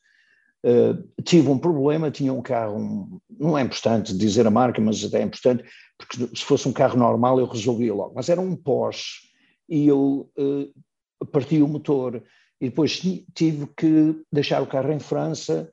Uh, 0.66 1.22
tive 1.24 1.50
um 1.50 1.58
problema, 1.58 2.10
tinha 2.10 2.32
um 2.32 2.42
carro, 2.42 2.78
um, 2.78 3.20
não 3.30 3.58
é 3.58 3.62
importante 3.62 4.16
dizer 4.16 4.48
a 4.48 4.52
marca, 4.52 4.82
mas 4.82 5.04
até 5.04 5.20
é 5.20 5.24
importante, 5.24 5.64
porque 5.98 6.36
se 6.36 6.44
fosse 6.44 6.68
um 6.70 6.74
carro 6.74 6.98
normal 6.98 7.38
eu 7.40 7.46
resolvia 7.46 7.94
logo, 7.94 8.14
mas 8.16 8.30
era 8.30 8.40
um 8.40 8.56
Porsche 8.56 9.28
e 9.68 9.88
eu 9.88 10.30
uh, 10.38 11.26
parti 11.28 11.62
o 11.62 11.68
motor. 11.68 12.24
E 12.62 12.70
depois 12.70 13.02
tive 13.34 13.68
que 13.76 14.24
deixar 14.32 14.62
o 14.62 14.68
carro 14.68 14.94
em 14.94 15.00
França 15.00 15.70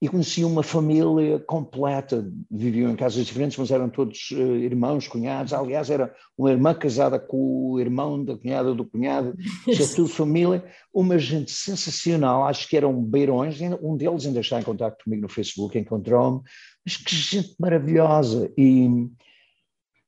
e 0.00 0.08
conheci 0.08 0.44
uma 0.44 0.62
família 0.62 1.40
completa, 1.40 2.30
viviam 2.48 2.92
em 2.92 2.96
casas 2.96 3.26
diferentes, 3.26 3.58
mas 3.58 3.72
eram 3.72 3.88
todos 3.88 4.30
uh, 4.30 4.54
irmãos, 4.54 5.08
cunhados. 5.08 5.52
Aliás, 5.52 5.90
era 5.90 6.14
uma 6.36 6.52
irmã 6.52 6.72
casada 6.72 7.18
com 7.18 7.72
o 7.72 7.80
irmão 7.80 8.24
da 8.24 8.36
cunhada 8.36 8.72
do 8.72 8.84
cunhado, 8.84 9.34
isso 9.66 9.82
é 9.82 9.96
tudo 9.96 10.08
família. 10.08 10.64
Uma 10.94 11.18
gente 11.18 11.50
sensacional, 11.50 12.44
acho 12.44 12.68
que 12.68 12.76
eram 12.76 13.02
beirões, 13.02 13.60
um 13.82 13.96
deles 13.96 14.24
ainda 14.24 14.40
está 14.40 14.60
em 14.60 14.64
contato 14.64 15.02
comigo 15.02 15.22
no 15.22 15.28
Facebook, 15.28 15.76
encontrou-me, 15.76 16.42
mas 16.86 16.96
que 16.96 17.16
gente 17.16 17.56
maravilhosa. 17.58 18.52
E, 18.56 18.88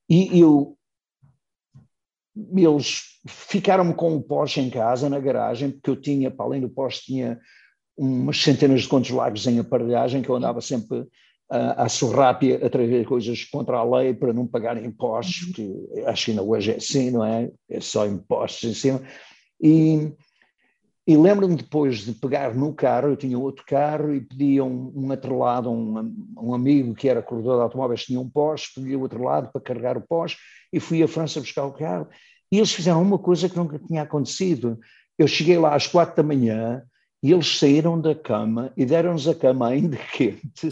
e 0.08 0.40
eu, 0.40 0.78
eles 2.54 3.02
ficaram-me 3.26 3.94
com 3.94 4.14
o 4.14 4.22
Porsche 4.22 4.60
em 4.60 4.70
casa, 4.70 5.10
na 5.10 5.18
garagem, 5.18 5.72
porque 5.72 5.90
eu 5.90 6.00
tinha, 6.00 6.30
para 6.30 6.46
além 6.46 6.60
do 6.60 6.70
Porsche, 6.70 7.06
tinha 7.06 7.40
umas 8.00 8.42
centenas 8.42 8.80
de 8.80 8.88
contos 8.88 9.10
largos 9.10 9.46
em 9.46 9.58
aparelhagem, 9.58 10.22
que 10.22 10.30
eu 10.30 10.36
andava 10.36 10.62
sempre 10.62 11.06
a, 11.50 11.84
a 11.84 11.88
surrápia 11.88 12.64
a 12.64 12.70
trazer 12.70 13.04
coisas 13.04 13.44
contra 13.44 13.76
a 13.76 13.84
lei 13.84 14.14
para 14.14 14.32
não 14.32 14.46
pagar 14.46 14.82
impostos, 14.82 15.48
uhum. 15.48 15.52
que 15.52 16.02
acho 16.06 16.24
que 16.24 16.30
ainda 16.30 16.42
hoje 16.42 16.72
é 16.72 16.76
assim, 16.76 17.10
não 17.10 17.22
é? 17.22 17.50
É 17.68 17.78
só 17.78 18.06
impostos 18.06 18.70
em 18.70 18.72
cima. 18.72 19.02
E, 19.60 20.10
e 21.06 21.14
lembro-me 21.14 21.56
depois 21.56 21.98
de 21.98 22.12
pegar 22.12 22.54
no 22.54 22.72
carro, 22.72 23.08
eu 23.08 23.16
tinha 23.16 23.38
outro 23.38 23.66
carro 23.66 24.14
e 24.14 24.22
pedi 24.22 24.62
um, 24.62 24.90
um 24.96 25.12
atrelado, 25.12 25.70
um, 25.70 26.32
um 26.38 26.54
amigo 26.54 26.94
que 26.94 27.06
era 27.06 27.20
corredor 27.20 27.56
de 27.56 27.62
automóveis, 27.64 28.06
tinha 28.06 28.18
um 28.18 28.30
Porsche, 28.30 28.72
pedi 28.74 28.96
o 28.96 29.02
outro 29.02 29.22
lado 29.22 29.50
para 29.52 29.60
carregar 29.60 29.98
o 29.98 30.00
Porsche 30.08 30.38
e 30.72 30.80
fui 30.80 31.02
à 31.02 31.08
França 31.08 31.38
buscar 31.38 31.66
o 31.66 31.72
carro. 31.72 32.08
E 32.50 32.56
eles 32.56 32.72
fizeram 32.72 33.02
uma 33.02 33.18
coisa 33.18 33.46
que 33.46 33.56
nunca 33.58 33.78
tinha 33.78 34.00
acontecido. 34.00 34.78
Eu 35.18 35.28
cheguei 35.28 35.58
lá 35.58 35.74
às 35.74 35.86
quatro 35.86 36.16
da 36.16 36.22
manhã, 36.22 36.82
e 37.22 37.32
eles 37.32 37.58
saíram 37.58 38.00
da 38.00 38.14
cama 38.14 38.72
e 38.76 38.86
deram-nos 38.86 39.28
a 39.28 39.34
cama 39.34 39.68
ainda 39.68 39.96
quente 40.12 40.68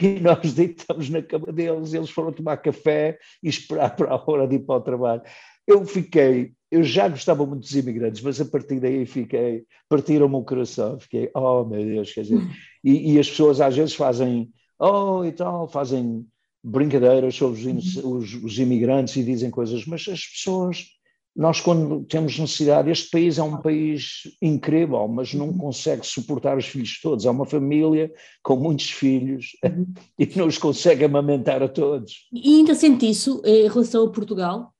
e 0.00 0.20
nós 0.20 0.52
deitamos 0.52 1.08
na 1.08 1.22
cama 1.22 1.52
deles, 1.52 1.94
eles 1.94 2.10
foram 2.10 2.32
tomar 2.32 2.56
café 2.56 3.18
e 3.42 3.48
esperar 3.48 3.94
para 3.94 4.12
a 4.12 4.30
hora 4.30 4.48
de 4.48 4.56
ir 4.56 4.60
para 4.60 4.76
o 4.76 4.80
trabalho. 4.80 5.22
Eu 5.66 5.84
fiquei, 5.86 6.52
eu 6.70 6.82
já 6.82 7.08
gostava 7.08 7.46
muito 7.46 7.62
dos 7.62 7.74
imigrantes, 7.76 8.20
mas 8.22 8.40
a 8.40 8.44
partir 8.44 8.80
daí 8.80 9.06
fiquei, 9.06 9.64
partiram-me 9.88 10.34
o 10.34 10.42
coração, 10.42 10.98
fiquei, 10.98 11.30
oh 11.34 11.64
meu 11.64 11.84
Deus, 11.84 12.12
quer 12.12 12.22
dizer, 12.22 12.40
e, 12.82 13.12
e, 13.12 13.18
as 13.18 13.28
pessoas 13.28 13.60
às 13.60 13.76
vezes 13.76 13.94
fazem, 13.94 14.50
oh 14.78 15.24
e 15.24 15.30
tal, 15.30 15.68
fazem 15.68 16.26
brincadeiras 16.62 17.36
sobre 17.36 17.60
os, 17.70 17.96
os, 17.96 18.34
os 18.34 18.58
imigrantes 18.58 19.14
e 19.16 19.22
dizem 19.22 19.50
coisas, 19.50 19.86
mas 19.86 20.06
as 20.08 20.26
pessoas 20.26 20.86
nós, 21.34 21.60
quando 21.60 22.04
temos 22.04 22.38
necessidade, 22.38 22.90
este 22.90 23.08
país 23.10 23.38
é 23.38 23.42
um 23.42 23.56
país 23.56 24.22
incrível, 24.42 25.06
mas 25.06 25.32
não 25.32 25.48
uhum. 25.48 25.58
consegue 25.58 26.04
suportar 26.04 26.58
os 26.58 26.66
filhos 26.66 27.00
todos. 27.00 27.24
É 27.24 27.30
uma 27.30 27.46
família 27.46 28.12
com 28.42 28.56
muitos 28.56 28.90
filhos 28.90 29.52
uhum. 29.64 29.92
e 30.18 30.26
não 30.36 30.46
os 30.46 30.58
consegue 30.58 31.04
amamentar 31.04 31.62
a 31.62 31.68
todos. 31.68 32.28
E 32.32 32.56
ainda 32.56 32.74
sente 32.74 33.08
isso 33.08 33.40
em 33.44 33.68
relação 33.68 34.06
a 34.06 34.10
Portugal? 34.10 34.74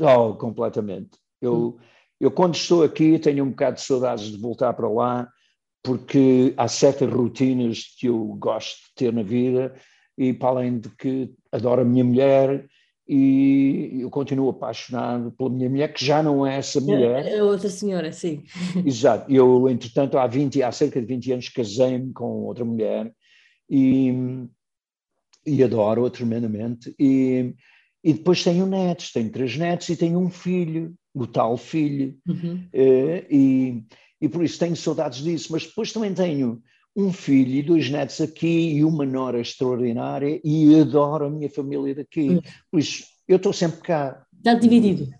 Oh, 0.00 0.34
completamente. 0.34 1.10
Eu, 1.40 1.54
uhum. 1.54 1.76
eu, 2.20 2.30
quando 2.30 2.56
estou 2.56 2.82
aqui, 2.82 3.18
tenho 3.18 3.44
um 3.44 3.50
bocado 3.50 3.76
de 3.76 3.82
saudades 3.82 4.30
de 4.30 4.36
voltar 4.36 4.72
para 4.72 4.88
lá, 4.88 5.28
porque 5.82 6.52
há 6.56 6.66
certas 6.66 7.12
rotinas 7.12 7.84
que 7.98 8.08
eu 8.08 8.18
gosto 8.38 8.76
de 8.88 8.94
ter 8.96 9.12
na 9.12 9.22
vida, 9.22 9.74
e 10.18 10.32
para 10.32 10.48
além 10.48 10.78
de 10.78 10.88
que 10.90 11.32
adoro 11.52 11.82
a 11.82 11.84
minha 11.84 12.04
mulher 12.04 12.66
e 13.06 13.98
eu 14.00 14.08
continuo 14.08 14.48
apaixonado 14.48 15.30
pela 15.32 15.50
minha 15.50 15.68
mulher, 15.68 15.92
que 15.92 16.04
já 16.04 16.22
não 16.22 16.46
é 16.46 16.56
essa 16.56 16.80
mulher. 16.80 17.26
É 17.26 17.42
outra 17.42 17.68
senhora, 17.68 18.10
sim. 18.12 18.42
Exato. 18.84 19.30
Eu, 19.30 19.68
entretanto, 19.68 20.16
há, 20.16 20.26
20, 20.26 20.62
há 20.62 20.72
cerca 20.72 21.00
de 21.00 21.06
20 21.06 21.32
anos 21.32 21.48
casei-me 21.50 22.12
com 22.12 22.44
outra 22.44 22.64
mulher 22.64 23.12
e, 23.68 24.12
e 25.46 25.62
adoro-a 25.62 26.08
tremendamente. 26.08 26.94
E, 26.98 27.54
e 28.02 28.14
depois 28.14 28.42
tenho 28.42 28.64
netos, 28.64 29.12
tenho 29.12 29.30
três 29.30 29.56
netos 29.56 29.88
e 29.90 29.96
tenho 29.96 30.18
um 30.18 30.30
filho, 30.30 30.94
o 31.12 31.26
tal 31.26 31.58
filho. 31.58 32.16
Uhum. 32.26 32.66
Eh, 32.72 33.26
e, 33.30 33.82
e 34.18 34.28
por 34.30 34.42
isso 34.42 34.58
tenho 34.58 34.76
saudades 34.76 35.22
disso, 35.22 35.52
mas 35.52 35.66
depois 35.66 35.92
também 35.92 36.14
tenho 36.14 36.62
um 36.96 37.12
filho 37.12 37.54
e 37.54 37.62
dois 37.62 37.90
netos 37.90 38.20
aqui 38.20 38.74
e 38.74 38.84
uma 38.84 39.04
nora 39.04 39.40
extraordinária 39.40 40.40
e 40.44 40.80
adoro 40.80 41.26
a 41.26 41.30
minha 41.30 41.50
família 41.50 41.94
daqui. 41.94 42.30
Hum. 42.30 42.40
Por 42.70 42.80
isso, 42.80 43.04
eu 43.26 43.36
estou 43.36 43.52
sempre 43.52 43.80
cá. 43.80 44.24
Está 44.36 44.54
dividido? 44.54 45.10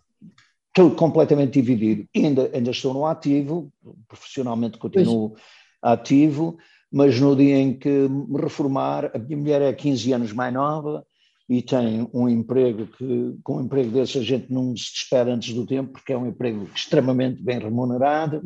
Estou 0.69 0.91
completamente 0.93 1.53
dividido. 1.61 2.07
Ainda, 2.15 2.51
ainda 2.53 2.71
estou 2.71 2.93
no 2.93 3.07
ativo, 3.07 3.73
profissionalmente 4.09 4.79
continuo 4.79 5.31
pois. 5.31 5.43
ativo, 5.83 6.59
mas 6.93 7.19
no 7.19 7.35
dia 7.35 7.57
em 7.57 7.77
que 7.77 7.89
me 7.89 8.41
reformar, 8.41 9.11
a 9.15 9.19
minha 9.19 9.37
mulher 9.37 9.63
é 9.63 9.73
15 9.73 10.13
anos 10.13 10.33
mais 10.33 10.53
nova 10.53 11.05
e 11.49 11.61
tem 11.61 12.09
um 12.13 12.29
emprego 12.29 12.87
que, 12.87 13.37
com 13.43 13.59
um 13.59 13.65
emprego 13.65 13.91
desse, 13.91 14.19
a 14.19 14.23
gente 14.23 14.53
não 14.53 14.77
se 14.77 14.93
despede 14.93 15.31
antes 15.31 15.53
do 15.53 15.67
tempo, 15.67 15.93
porque 15.93 16.13
é 16.13 16.17
um 16.17 16.27
emprego 16.27 16.69
extremamente 16.75 17.43
bem 17.43 17.59
remunerado. 17.59 18.43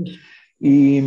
E, 0.61 1.01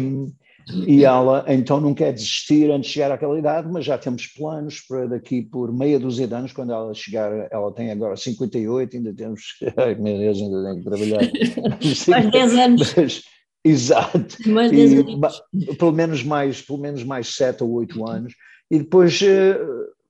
e 0.87 1.03
ela 1.03 1.43
então 1.47 1.79
não 1.79 1.93
quer 1.93 2.13
desistir 2.13 2.69
antes 2.71 2.89
de 2.89 2.93
chegar 2.93 3.11
àquela 3.11 3.37
idade, 3.37 3.67
mas 3.71 3.85
já 3.85 3.97
temos 3.97 4.27
planos 4.27 4.81
para 4.81 5.07
daqui 5.07 5.41
por 5.41 5.71
meia 5.73 5.99
dúzia 5.99 6.27
de 6.27 6.33
anos, 6.33 6.53
quando 6.53 6.71
ela 6.71 6.93
chegar, 6.93 7.47
ela 7.51 7.71
tem 7.73 7.91
agora 7.91 8.15
58, 8.15 8.97
ainda 8.97 9.13
temos, 9.13 9.41
ai 9.77 9.95
meu 9.95 10.17
Deus, 10.17 10.41
ainda 10.41 10.63
tenho 10.63 10.77
que 10.77 10.83
trabalhar. 10.83 11.21
mais 12.07 12.31
10 12.31 12.55
anos. 12.55 12.93
Mas, 13.01 13.23
exato. 13.63 14.49
Mais 14.49 14.71
10 14.71 14.93
anos. 14.93 15.41
Pelo 15.77 15.91
menos 15.91 16.23
mais, 16.23 16.61
pelo 16.61 16.79
menos 16.79 17.03
mais 17.03 17.35
7 17.35 17.63
ou 17.63 17.73
8 17.73 18.09
anos. 18.09 18.33
E 18.69 18.79
depois 18.79 19.19
eh, 19.21 19.59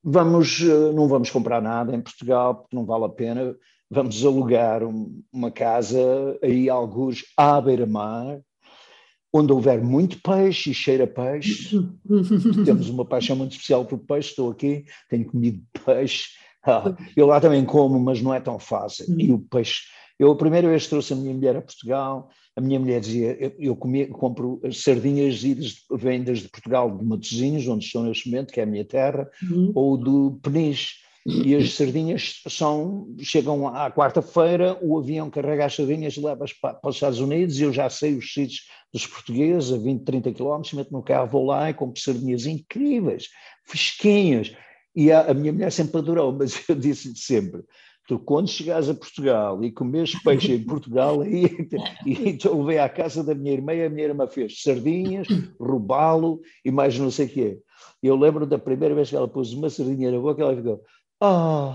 vamos, 0.03 0.62
eh, 0.62 0.91
não 0.93 1.08
vamos 1.08 1.29
comprar 1.29 1.62
nada 1.62 1.96
em 1.96 2.01
Portugal, 2.01 2.55
porque 2.55 2.75
não 2.75 2.86
vale 2.86 3.05
a 3.05 3.10
pena, 3.10 3.55
vamos 3.89 4.24
alugar 4.25 4.81
uma 5.34 5.51
casa 5.51 6.00
aí, 6.41 6.70
alguns 6.70 7.24
à 7.36 7.60
beira-mar, 7.60 8.39
onde 9.33 9.53
houver 9.53 9.81
muito 9.81 10.21
peixe 10.21 10.71
e 10.71 10.73
cheira 10.73 11.07
peixe, 11.07 11.79
temos 12.65 12.89
uma 12.89 13.05
paixão 13.05 13.35
muito 13.35 13.53
especial 13.53 13.85
por 13.85 14.00
peixe, 14.00 14.29
estou 14.29 14.51
aqui, 14.51 14.85
tenho 15.09 15.25
comido 15.25 15.61
peixe, 15.85 16.29
ah, 16.65 16.95
eu 17.15 17.25
lá 17.25 17.39
também 17.39 17.65
como, 17.65 18.00
mas 18.00 18.21
não 18.21 18.33
é 18.33 18.39
tão 18.39 18.59
fácil, 18.59 19.05
e 19.19 19.31
o 19.31 19.39
peixe, 19.39 19.83
eu 20.19 20.31
a 20.31 20.35
primeira 20.35 20.67
vez 20.67 20.88
trouxe 20.88 21.13
a 21.13 21.15
minha 21.15 21.33
mulher 21.33 21.55
a 21.55 21.61
Portugal, 21.61 22.29
a 22.55 22.61
minha 22.61 22.79
mulher 22.79 23.00
dizia, 23.00 23.35
eu, 23.39 23.53
eu 23.57 23.75
comia, 23.75 24.07
compro 24.07 24.61
sardinhas 24.71 25.41
vendas 25.89 26.39
de 26.39 26.50
Portugal, 26.50 26.95
de 26.95 27.03
Matosinhos, 27.03 27.67
onde 27.67 27.85
estou 27.85 28.03
neste 28.03 28.29
momento, 28.29 28.53
que 28.53 28.59
é 28.59 28.63
a 28.63 28.67
minha 28.67 28.85
terra, 28.85 29.27
uhum. 29.50 29.71
ou 29.73 29.97
do 29.97 30.39
Peniche, 30.43 31.00
e 31.25 31.55
as 31.55 31.73
sardinhas 31.73 32.41
são, 32.47 33.13
chegam 33.19 33.67
à 33.67 33.91
quarta-feira, 33.91 34.77
o 34.81 34.97
avião 34.97 35.29
carrega 35.29 35.65
as 35.65 35.75
sardinhas 35.75 36.15
e 36.15 36.21
leva-as 36.21 36.53
para, 36.53 36.73
para, 36.73 36.89
os 36.89 36.95
Estados 36.95 37.19
Unidos, 37.19 37.59
e 37.59 37.63
eu 37.63 37.71
já 37.71 37.89
sei 37.89 38.15
os 38.15 38.33
sítios 38.33 38.61
dos 38.91 39.05
portugueses, 39.05 39.71
a 39.71 39.77
20, 39.77 40.03
30 40.03 40.31
quilómetros, 40.33 40.73
meto 40.73 40.91
no 40.91 41.03
carro, 41.03 41.27
vou 41.27 41.45
lá 41.45 41.69
e 41.69 41.73
compro 41.73 42.01
sardinhas 42.01 42.45
incríveis, 42.45 43.27
fresquinhas, 43.65 44.51
e 44.95 45.11
a, 45.11 45.31
a 45.31 45.33
minha 45.33 45.53
mulher 45.53 45.71
sempre 45.71 45.99
adorou, 45.99 46.33
mas 46.37 46.67
eu 46.67 46.75
disse 46.75 47.15
sempre, 47.15 47.63
Tu, 48.07 48.17
quando 48.19 48.49
chegares 48.49 48.89
a 48.89 48.93
Portugal 48.95 49.63
e 49.63 49.71
comes 49.71 50.21
peixe 50.23 50.53
em 50.53 50.63
Portugal, 50.65 51.21
aí, 51.21 51.45
e 52.05 52.29
então 52.29 52.59
levei 52.59 52.79
à 52.79 52.89
casa 52.89 53.23
da 53.23 53.35
minha 53.35 53.53
irmã 53.53 53.73
e 53.73 53.85
a 53.85 53.89
minha 53.89 54.07
irmã 54.07 54.27
fez 54.27 54.61
sardinhas, 54.63 55.27
robalo 55.59 56.41
e 56.65 56.71
mais 56.71 56.97
não 56.97 57.11
sei 57.11 57.27
o 57.27 57.29
quê. 57.29 57.59
Eu 58.01 58.15
lembro 58.15 58.45
da 58.45 58.57
primeira 58.57 58.95
vez 58.95 59.09
que 59.09 59.15
ela 59.15 59.27
pôs 59.27 59.53
uma 59.53 59.69
sardinha 59.69 60.11
na 60.11 60.19
boca, 60.19 60.41
ela 60.41 60.55
ficou, 60.55 60.81
ah, 61.21 61.73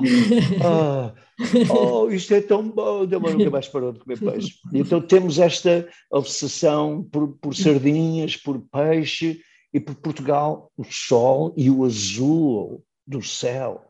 ah, 0.65 1.15
oh, 1.71 2.11
isto 2.11 2.35
é 2.35 2.41
tão 2.41 2.69
bom, 2.69 3.07
mas 3.23 3.35
nunca 3.35 3.51
mais 3.51 3.69
parou 3.69 3.93
de 3.93 4.01
comer 4.01 4.19
peixe. 4.19 4.59
Então 4.75 5.01
temos 5.01 5.39
esta 5.39 5.89
obsessão 6.11 7.05
por, 7.05 7.29
por 7.39 7.55
sardinhas, 7.55 8.37
por 8.37 8.61
peixe 8.61 9.41
e 9.73 9.79
por 9.79 9.95
Portugal, 9.95 10.73
o 10.77 10.85
sol 10.85 11.55
e 11.57 11.71
o 11.71 11.85
azul 11.85 12.83
do 13.07 13.23
céu. 13.23 13.85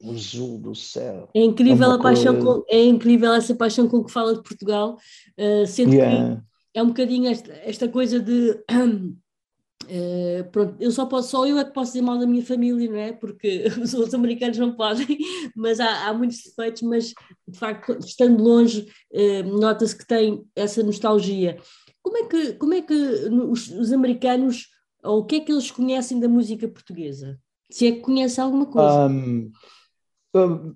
O 0.00 0.12
azul 0.12 0.58
do 0.58 0.74
céu. 0.74 1.28
É 1.34 1.42
incrível, 1.42 1.90
é 1.90 1.94
a 1.96 1.98
paixão 1.98 2.38
com, 2.38 2.64
é 2.68 2.84
incrível 2.84 3.34
essa 3.34 3.54
paixão 3.54 3.88
com 3.88 4.04
que 4.04 4.12
fala 4.12 4.34
de 4.34 4.42
Portugal, 4.42 4.96
uh, 5.38 5.66
sendo 5.66 5.92
yeah. 5.92 6.36
que 6.36 6.78
é 6.78 6.82
um 6.82 6.88
bocadinho 6.88 7.28
esta, 7.28 7.52
esta 7.64 7.88
coisa 7.88 8.20
de 8.20 8.62
Uh, 9.90 10.48
pronto, 10.52 10.76
eu 10.78 10.92
só 10.92 11.04
posso, 11.04 11.30
só 11.30 11.44
eu 11.44 11.58
é 11.58 11.64
que 11.64 11.72
posso 11.72 11.92
dizer 11.92 12.02
mal 12.02 12.16
da 12.16 12.26
minha 12.26 12.44
família, 12.44 12.88
não 12.88 12.96
é? 12.96 13.12
Porque 13.12 13.64
os 13.82 13.92
outros 13.92 14.14
americanos 14.14 14.56
não 14.56 14.72
podem, 14.76 15.18
mas 15.56 15.80
há, 15.80 16.06
há 16.06 16.14
muitos 16.14 16.44
defeitos, 16.44 16.82
mas 16.82 17.12
de 17.48 17.58
facto, 17.58 17.98
estando 17.98 18.40
longe, 18.40 18.86
uh, 19.12 19.58
nota-se 19.58 19.96
que 19.96 20.06
tem 20.06 20.44
essa 20.54 20.80
nostalgia. 20.84 21.58
Como 22.02 22.16
é 22.18 22.24
que, 22.24 22.52
como 22.52 22.72
é 22.72 22.82
que 22.82 22.94
os, 22.94 23.68
os, 23.68 23.92
americanos, 23.92 24.68
ou 25.02 25.20
o 25.20 25.24
que 25.24 25.36
é 25.36 25.40
que 25.40 25.50
eles 25.50 25.72
conhecem 25.72 26.20
da 26.20 26.28
música 26.28 26.68
portuguesa? 26.68 27.36
Se 27.68 27.88
é 27.88 27.92
que 27.92 28.00
conhecem 28.00 28.44
alguma 28.44 28.66
coisa? 28.66 29.06
Um, 29.06 29.50
um, 30.36 30.74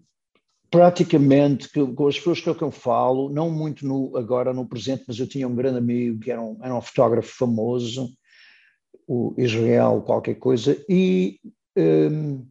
praticamente, 0.69 1.69
com 1.69 2.09
as 2.09 2.19
pessoas 2.19 2.41
que 2.41 2.63
eu 2.63 2.71
falo, 2.73 3.31
não 3.31 3.49
muito 3.49 3.87
no, 3.87 4.17
agora 4.17 4.53
no 4.53 4.67
presente, 4.67 5.05
mas 5.07 5.21
eu 5.21 5.29
tinha 5.29 5.47
um 5.47 5.55
grande 5.55 5.79
amigo 5.79 6.19
que 6.19 6.33
era 6.33 6.43
um, 6.43 6.59
era 6.61 6.77
um 6.77 6.83
fotógrafo 6.83 7.33
famoso, 7.37 8.13
o 9.07 9.35
Israel 9.37 10.03
qualquer 10.03 10.35
coisa, 10.35 10.77
e 10.89 11.41
um, 11.77 12.47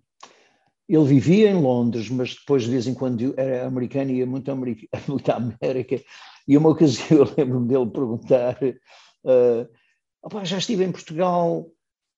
ele 0.88 1.06
vivia 1.06 1.50
em 1.50 1.62
Londres, 1.62 2.10
mas 2.10 2.36
depois 2.36 2.64
de 2.64 2.72
vez 2.72 2.88
em 2.88 2.94
quando 2.94 3.34
era 3.38 3.66
americano 3.66 4.12
e 4.12 4.18
ia 4.18 4.26
muito, 4.26 4.50
à 4.52 5.36
América, 5.36 6.02
e 6.48 6.58
uma 6.58 6.70
ocasião 6.70 7.20
eu 7.20 7.32
lembro-me 7.38 7.68
dele 7.68 7.90
perguntar, 7.90 8.58
uh, 8.62 10.46
já 10.46 10.58
estive 10.58 10.84
em 10.84 10.92
Portugal, 10.92 11.68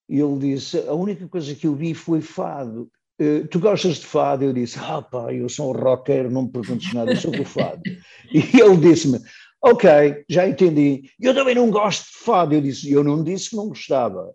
e 0.09 0.19
ele 0.19 0.37
disse, 0.37 0.77
a 0.87 0.93
única 0.93 1.27
coisa 1.27 1.55
que 1.55 1.67
eu 1.67 1.75
vi 1.75 1.93
foi 1.93 2.21
fado, 2.21 2.89
Uh, 3.21 3.47
tu 3.47 3.59
gostas 3.59 3.95
de 3.95 4.05
fado? 4.05 4.43
Eu 4.43 4.51
disse, 4.51 4.77
ah 4.77 5.01
pá, 5.01 5.33
eu 5.33 5.47
sou 5.47 5.69
um 5.69 5.77
rocker, 5.79 6.29
não 6.29 6.43
me 6.43 6.49
perguntes 6.49 6.93
nada, 6.93 7.11
eu 7.11 7.15
sou 7.15 7.31
do 7.31 7.45
fado. 7.45 7.81
e 8.29 8.59
ele 8.59 8.75
disse-me, 8.77 9.19
Ok, 9.67 9.89
já 10.29 10.47
entendi. 10.47 11.09
Eu 11.19 11.33
também 11.33 11.55
não 11.55 11.71
gosto 11.71 12.03
de 12.03 12.19
fado. 12.19 12.53
Eu 12.53 12.61
disse, 12.61 12.91
eu 12.91 13.03
não 13.03 13.23
disse 13.23 13.49
que 13.49 13.55
não 13.55 13.69
gostava, 13.69 14.31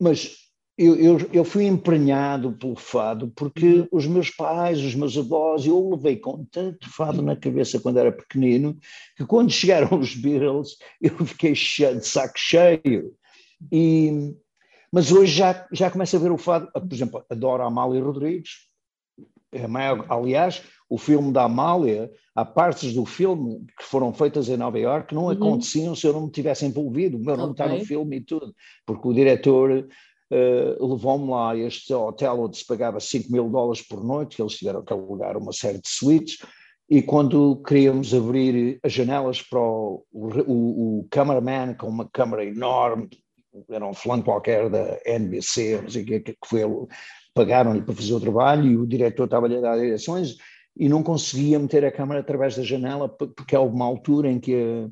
mas 0.00 0.34
eu, 0.78 0.96
eu, 0.96 1.18
eu 1.30 1.44
fui 1.44 1.66
emprenhado 1.66 2.52
pelo 2.52 2.74
fado 2.74 3.30
porque 3.36 3.80
uhum. 3.80 3.88
os 3.92 4.06
meus 4.06 4.30
pais, 4.30 4.80
os 4.80 4.94
meus 4.94 5.16
avós, 5.16 5.66
eu 5.66 5.90
levei 5.90 6.16
com 6.16 6.42
tanto 6.46 6.90
fado 6.90 7.20
na 7.20 7.36
cabeça 7.36 7.78
quando 7.78 7.98
era 7.98 8.10
pequenino 8.10 8.74
que 9.14 9.26
quando 9.26 9.50
chegaram 9.52 9.98
os 9.98 10.14
Beatles 10.14 10.78
eu 11.02 11.14
fiquei 11.26 11.54
cheio, 11.54 11.98
de 11.98 12.06
saco 12.06 12.38
cheio. 12.38 13.12
E, 13.70 14.34
mas 14.90 15.12
hoje 15.12 15.34
já, 15.34 15.66
já 15.70 15.90
começo 15.90 16.16
a 16.16 16.18
ver 16.18 16.32
o 16.32 16.38
fado, 16.38 16.72
por 16.72 16.92
exemplo, 16.94 17.22
adoro 17.28 17.62
a 17.62 17.66
Amália 17.66 18.02
Rodrigues, 18.02 18.68
é 19.52 19.66
maior, 19.66 20.06
aliás, 20.08 20.62
o 20.88 20.98
filme 20.98 21.32
da 21.32 21.44
Amália, 21.44 22.10
há 22.34 22.44
partes 22.44 22.94
do 22.94 23.04
filme 23.04 23.64
que 23.78 23.84
foram 23.84 24.12
feitas 24.12 24.48
em 24.48 24.56
Nova 24.56 24.78
Iorque 24.78 25.08
que 25.08 25.14
não 25.14 25.24
uhum. 25.24 25.30
aconteciam 25.30 25.94
se 25.94 26.06
eu 26.06 26.12
não 26.12 26.26
me 26.26 26.30
tivesse 26.30 26.64
envolvido. 26.64 27.16
O 27.16 27.20
meu 27.20 27.36
nome 27.36 27.52
okay. 27.52 27.66
está 27.66 27.76
no 27.76 27.84
filme 27.84 28.16
e 28.16 28.20
tudo, 28.20 28.54
porque 28.84 29.08
o 29.08 29.12
diretor 29.12 29.88
uh, 30.32 30.86
levou-me 30.86 31.30
lá 31.30 31.52
a 31.52 31.58
este 31.58 31.92
hotel 31.92 32.40
onde 32.40 32.58
se 32.58 32.66
pagava 32.66 33.00
5 33.00 33.32
mil 33.32 33.48
dólares 33.48 33.82
por 33.82 34.04
noite, 34.04 34.36
que 34.36 34.42
eles 34.42 34.54
tiveram 34.54 34.84
que 34.84 34.92
alugar 34.92 35.36
uma 35.36 35.52
série 35.52 35.80
de 35.80 35.88
suítes, 35.88 36.38
e 36.88 37.02
quando 37.02 37.60
queríamos 37.66 38.14
abrir 38.14 38.78
as 38.82 38.92
janelas 38.92 39.42
para 39.42 39.58
o, 39.58 40.04
o, 40.12 41.00
o 41.00 41.08
cameraman 41.10 41.74
com 41.74 41.88
uma 41.88 42.08
câmera 42.08 42.44
enorme, 42.44 43.08
era 43.68 43.86
um 43.86 43.94
flanco 43.94 44.26
qualquer 44.26 44.68
da 44.68 45.00
NBC, 45.04 45.80
não 45.82 45.90
sei 45.90 46.02
o 46.02 46.06
que, 46.06 46.20
que 46.20 46.36
foi, 46.44 46.60
pagaram-lhe 47.34 47.82
para 47.82 47.94
fazer 47.94 48.14
o 48.14 48.20
trabalho 48.20 48.70
e 48.70 48.76
o 48.76 48.86
diretor 48.86 49.24
estava-lhe 49.24 49.56
a 49.56 49.60
dar 49.60 49.76
direções, 49.76 50.36
e 50.76 50.88
não 50.88 51.02
conseguia 51.02 51.58
meter 51.58 51.84
a 51.84 51.92
câmara 51.92 52.20
através 52.20 52.56
da 52.56 52.62
janela 52.62 53.08
porque 53.08 53.56
houve 53.56 53.74
uma 53.74 53.86
altura 53.86 54.30
em 54.30 54.38
que 54.38 54.88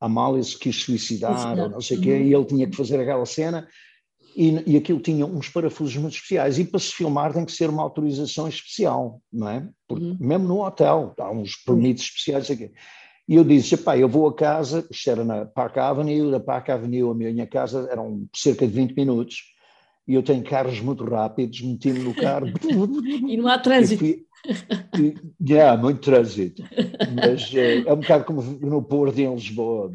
a 0.00 0.06
Amália 0.06 0.42
se 0.42 0.58
quis 0.58 0.82
suicidar 0.82 1.58
ou 1.58 1.68
não 1.68 1.80
sei 1.80 1.96
o 1.96 2.00
quê, 2.00 2.18
e 2.18 2.34
ele 2.34 2.44
tinha 2.44 2.66
que 2.66 2.76
fazer 2.76 3.00
aquela 3.00 3.24
cena 3.24 3.68
e, 4.36 4.72
e 4.72 4.76
aquilo 4.76 4.98
tinha 4.98 5.24
uns 5.26 5.48
parafusos 5.48 5.96
muito 5.96 6.14
especiais 6.14 6.58
e 6.58 6.64
para 6.64 6.80
se 6.80 6.92
filmar 6.92 7.32
tem 7.32 7.44
que 7.44 7.52
ser 7.52 7.68
uma 7.68 7.82
autorização 7.82 8.48
especial, 8.48 9.20
não 9.32 9.48
é? 9.48 9.68
Porque, 9.86 10.04
uhum. 10.04 10.16
Mesmo 10.18 10.48
no 10.48 10.64
hotel, 10.64 11.14
há 11.18 11.30
uns 11.30 11.56
permisos 11.56 12.06
especiais 12.06 12.50
aqui. 12.50 12.72
E 13.28 13.36
eu 13.36 13.44
disse, 13.44 13.76
pá, 13.76 13.96
eu 13.96 14.08
vou 14.08 14.26
a 14.26 14.34
casa, 14.34 14.86
isto 14.90 15.08
era 15.08 15.24
na 15.24 15.44
Park 15.46 15.78
Avenue, 15.78 16.30
da 16.30 16.40
Park 16.40 16.70
Avenue 16.70 17.10
a 17.10 17.14
minha 17.14 17.46
casa 17.46 17.88
eram 17.90 18.26
cerca 18.34 18.66
de 18.66 18.72
20 18.72 18.96
minutos, 18.96 19.36
e 20.08 20.14
eu 20.14 20.22
tenho 20.22 20.42
carros 20.42 20.80
muito 20.80 21.04
rápidos, 21.04 21.60
meti-me 21.60 22.00
no 22.00 22.14
carro. 22.14 22.46
e 23.28 23.36
não 23.36 23.46
há 23.46 23.58
trânsito. 23.58 24.04
Já, 25.40 25.76
muito 25.76 26.00
trânsito. 26.00 26.62
Mas 27.14 27.54
é, 27.54 27.78
é 27.78 27.92
um 27.92 28.00
bocado 28.00 28.24
como 28.24 28.42
no 28.42 28.82
Porto 28.82 29.18
e 29.18 29.24
em 29.24 29.34
Lisboa, 29.34 29.92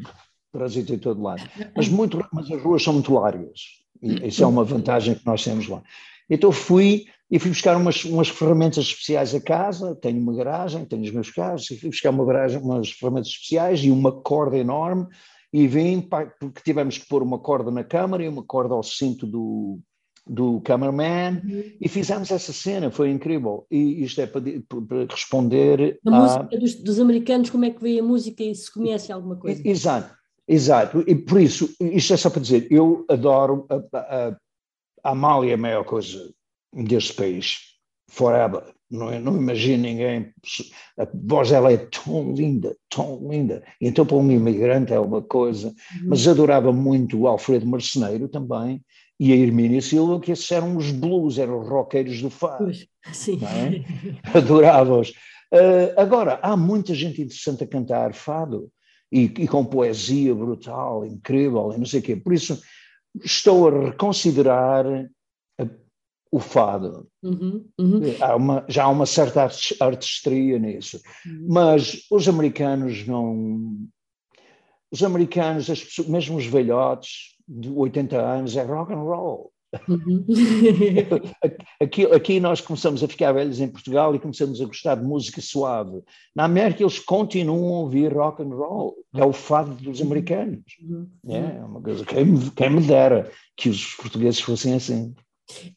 trânsito 0.52 0.94
em 0.94 0.98
todo 0.98 1.22
lado. 1.22 1.42
Mas, 1.76 1.88
muito, 1.88 2.24
mas 2.32 2.50
as 2.50 2.62
ruas 2.62 2.82
são 2.82 2.94
muito 2.94 3.12
largas. 3.12 3.60
E 4.02 4.28
isso 4.28 4.42
é 4.42 4.46
uma 4.46 4.64
vantagem 4.64 5.14
que 5.14 5.26
nós 5.26 5.42
temos 5.44 5.68
lá. 5.68 5.82
Então 6.30 6.52
fui 6.52 7.06
e 7.30 7.38
fui 7.38 7.50
buscar 7.50 7.76
umas, 7.76 8.04
umas 8.04 8.28
ferramentas 8.28 8.84
especiais 8.86 9.34
a 9.34 9.40
casa, 9.40 9.94
tenho 9.94 10.20
uma 10.20 10.34
garagem, 10.34 10.84
tenho 10.84 11.02
os 11.02 11.10
meus 11.10 11.30
carros, 11.30 11.70
e 11.70 11.78
fui 11.78 11.90
buscar 11.90 12.10
uma 12.10 12.24
garagem, 12.24 12.58
umas 12.60 12.90
ferramentas 12.90 13.28
especiais 13.28 13.80
e 13.80 13.90
uma 13.90 14.12
corda 14.12 14.56
enorme, 14.56 15.06
e 15.52 15.66
vim, 15.66 16.00
porque 16.00 16.62
tivemos 16.64 16.96
que 16.96 17.06
pôr 17.06 17.22
uma 17.22 17.38
corda 17.38 17.70
na 17.70 17.84
câmara 17.84 18.24
e 18.24 18.28
uma 18.28 18.42
corda 18.42 18.74
ao 18.74 18.82
cinto 18.82 19.26
do, 19.26 19.78
do 20.28 20.60
cameraman 20.60 21.40
uhum. 21.44 21.72
e 21.80 21.88
fizemos 21.88 22.30
essa 22.30 22.52
cena, 22.52 22.90
foi 22.90 23.10
incrível. 23.10 23.66
E 23.70 24.02
isto 24.04 24.20
é 24.20 24.26
para, 24.26 24.42
para 24.86 25.06
responder. 25.10 25.98
A 26.06 26.10
música 26.10 26.58
dos, 26.58 26.74
dos, 26.74 27.00
americanos, 27.00 27.50
como 27.50 27.64
é 27.64 27.70
que 27.70 27.82
vê 27.82 27.98
a 27.98 28.02
música 28.02 28.42
e 28.42 28.54
se 28.54 28.72
conhece 28.72 29.10
alguma 29.10 29.36
coisa? 29.36 29.60
Exato, 29.66 30.14
exato. 30.46 31.02
E 31.06 31.14
por 31.14 31.40
isso, 31.40 31.74
isto 31.80 32.12
é 32.12 32.16
só 32.16 32.28
para 32.28 32.42
dizer, 32.42 32.68
eu 32.70 33.04
adoro 33.08 33.66
a, 33.70 33.98
a, 33.98 34.36
a 35.04 35.10
Amália, 35.10 35.52
é 35.52 35.54
a 35.54 35.58
maior 35.58 35.84
coisa 35.84 36.30
deste 36.72 37.14
país, 37.14 37.56
forever. 38.08 38.62
Não, 38.90 39.20
não 39.20 39.36
imagino 39.36 39.82
ninguém. 39.82 40.32
A 40.98 41.06
voz 41.12 41.50
dela 41.50 41.70
é 41.70 41.76
tão 41.76 42.32
linda, 42.32 42.74
tão 42.88 43.20
linda. 43.28 43.62
Então, 43.80 44.06
para 44.06 44.16
um 44.16 44.30
imigrante 44.30 44.94
é 44.94 45.00
uma 45.00 45.20
coisa. 45.20 45.68
Uhum. 45.68 46.08
Mas 46.08 46.26
adorava 46.26 46.72
muito 46.72 47.18
o 47.18 47.28
Alfredo 47.28 47.66
Marceneiro 47.66 48.28
também 48.28 48.82
e 49.18 49.32
a 49.32 49.36
Hermínia 49.36 49.82
Silva, 49.82 50.20
que 50.20 50.30
esses 50.30 50.50
eram 50.50 50.76
os 50.76 50.90
blues, 50.92 51.38
eram 51.38 51.60
os 51.60 51.68
roqueiros 51.68 52.22
do 52.22 52.30
fado. 52.30 52.70
Sim. 53.12 53.40
É? 53.44 53.82
Adorava-os. 54.38 55.10
Uh, 55.52 55.96
agora, 55.96 56.38
há 56.42 56.56
muita 56.56 56.94
gente 56.94 57.22
interessante 57.22 57.64
a 57.64 57.66
cantar 57.66 58.14
fado 58.14 58.70
e, 59.10 59.24
e, 59.24 59.48
com 59.48 59.64
poesia 59.64 60.34
brutal, 60.34 61.04
incrível, 61.04 61.72
e 61.74 61.78
não 61.78 61.86
sei 61.86 62.00
o 62.00 62.02
quê. 62.02 62.16
Por 62.16 62.32
isso, 62.32 62.62
estou 63.24 63.68
a 63.68 63.86
reconsiderar 63.86 64.86
a, 65.58 65.66
o 66.30 66.38
fado. 66.38 67.08
Uhum, 67.22 67.66
uhum. 67.78 68.00
Há 68.20 68.36
uma, 68.36 68.64
já 68.68 68.84
há 68.84 68.88
uma 68.88 69.06
certa 69.06 69.48
artistria 69.80 70.58
nisso. 70.58 71.00
Uhum. 71.26 71.46
Mas 71.48 72.06
os 72.10 72.28
americanos 72.28 73.06
não. 73.06 73.88
Os 74.90 75.02
americanos, 75.02 75.68
as 75.68 75.82
pessoas, 75.82 76.08
mesmo 76.08 76.36
os 76.36 76.46
velhotes, 76.46 77.36
de 77.46 77.70
80 77.70 78.20
anos 78.20 78.56
é 78.56 78.62
rock 78.62 78.92
and 78.92 79.02
roll. 79.02 79.52
Uhum. 79.86 80.24
aqui, 81.80 82.06
aqui 82.06 82.40
nós 82.40 82.60
começamos 82.60 83.02
a 83.02 83.08
ficar 83.08 83.32
velhos 83.32 83.60
em 83.60 83.68
Portugal 83.68 84.14
e 84.14 84.18
começamos 84.18 84.60
a 84.60 84.64
gostar 84.64 84.94
de 84.94 85.04
música 85.04 85.40
suave. 85.42 86.02
Na 86.34 86.44
América 86.44 86.82
eles 86.82 86.98
continuam 86.98 87.74
a 87.74 87.80
ouvir 87.80 88.12
rock 88.12 88.42
and 88.42 88.54
roll. 88.54 88.94
É 89.14 89.24
o 89.24 89.32
fado 89.32 89.74
dos 89.74 90.00
americanos. 90.00 90.62
Uhum. 90.82 91.08
É, 91.28 91.58
é 91.58 91.64
uma 91.64 91.82
coisa. 91.82 92.04
Quem, 92.04 92.50
quem 92.50 92.70
me 92.70 92.80
dera 92.80 93.30
que 93.56 93.68
os 93.68 93.94
portugueses 93.94 94.40
fossem 94.40 94.74
assim. 94.74 95.14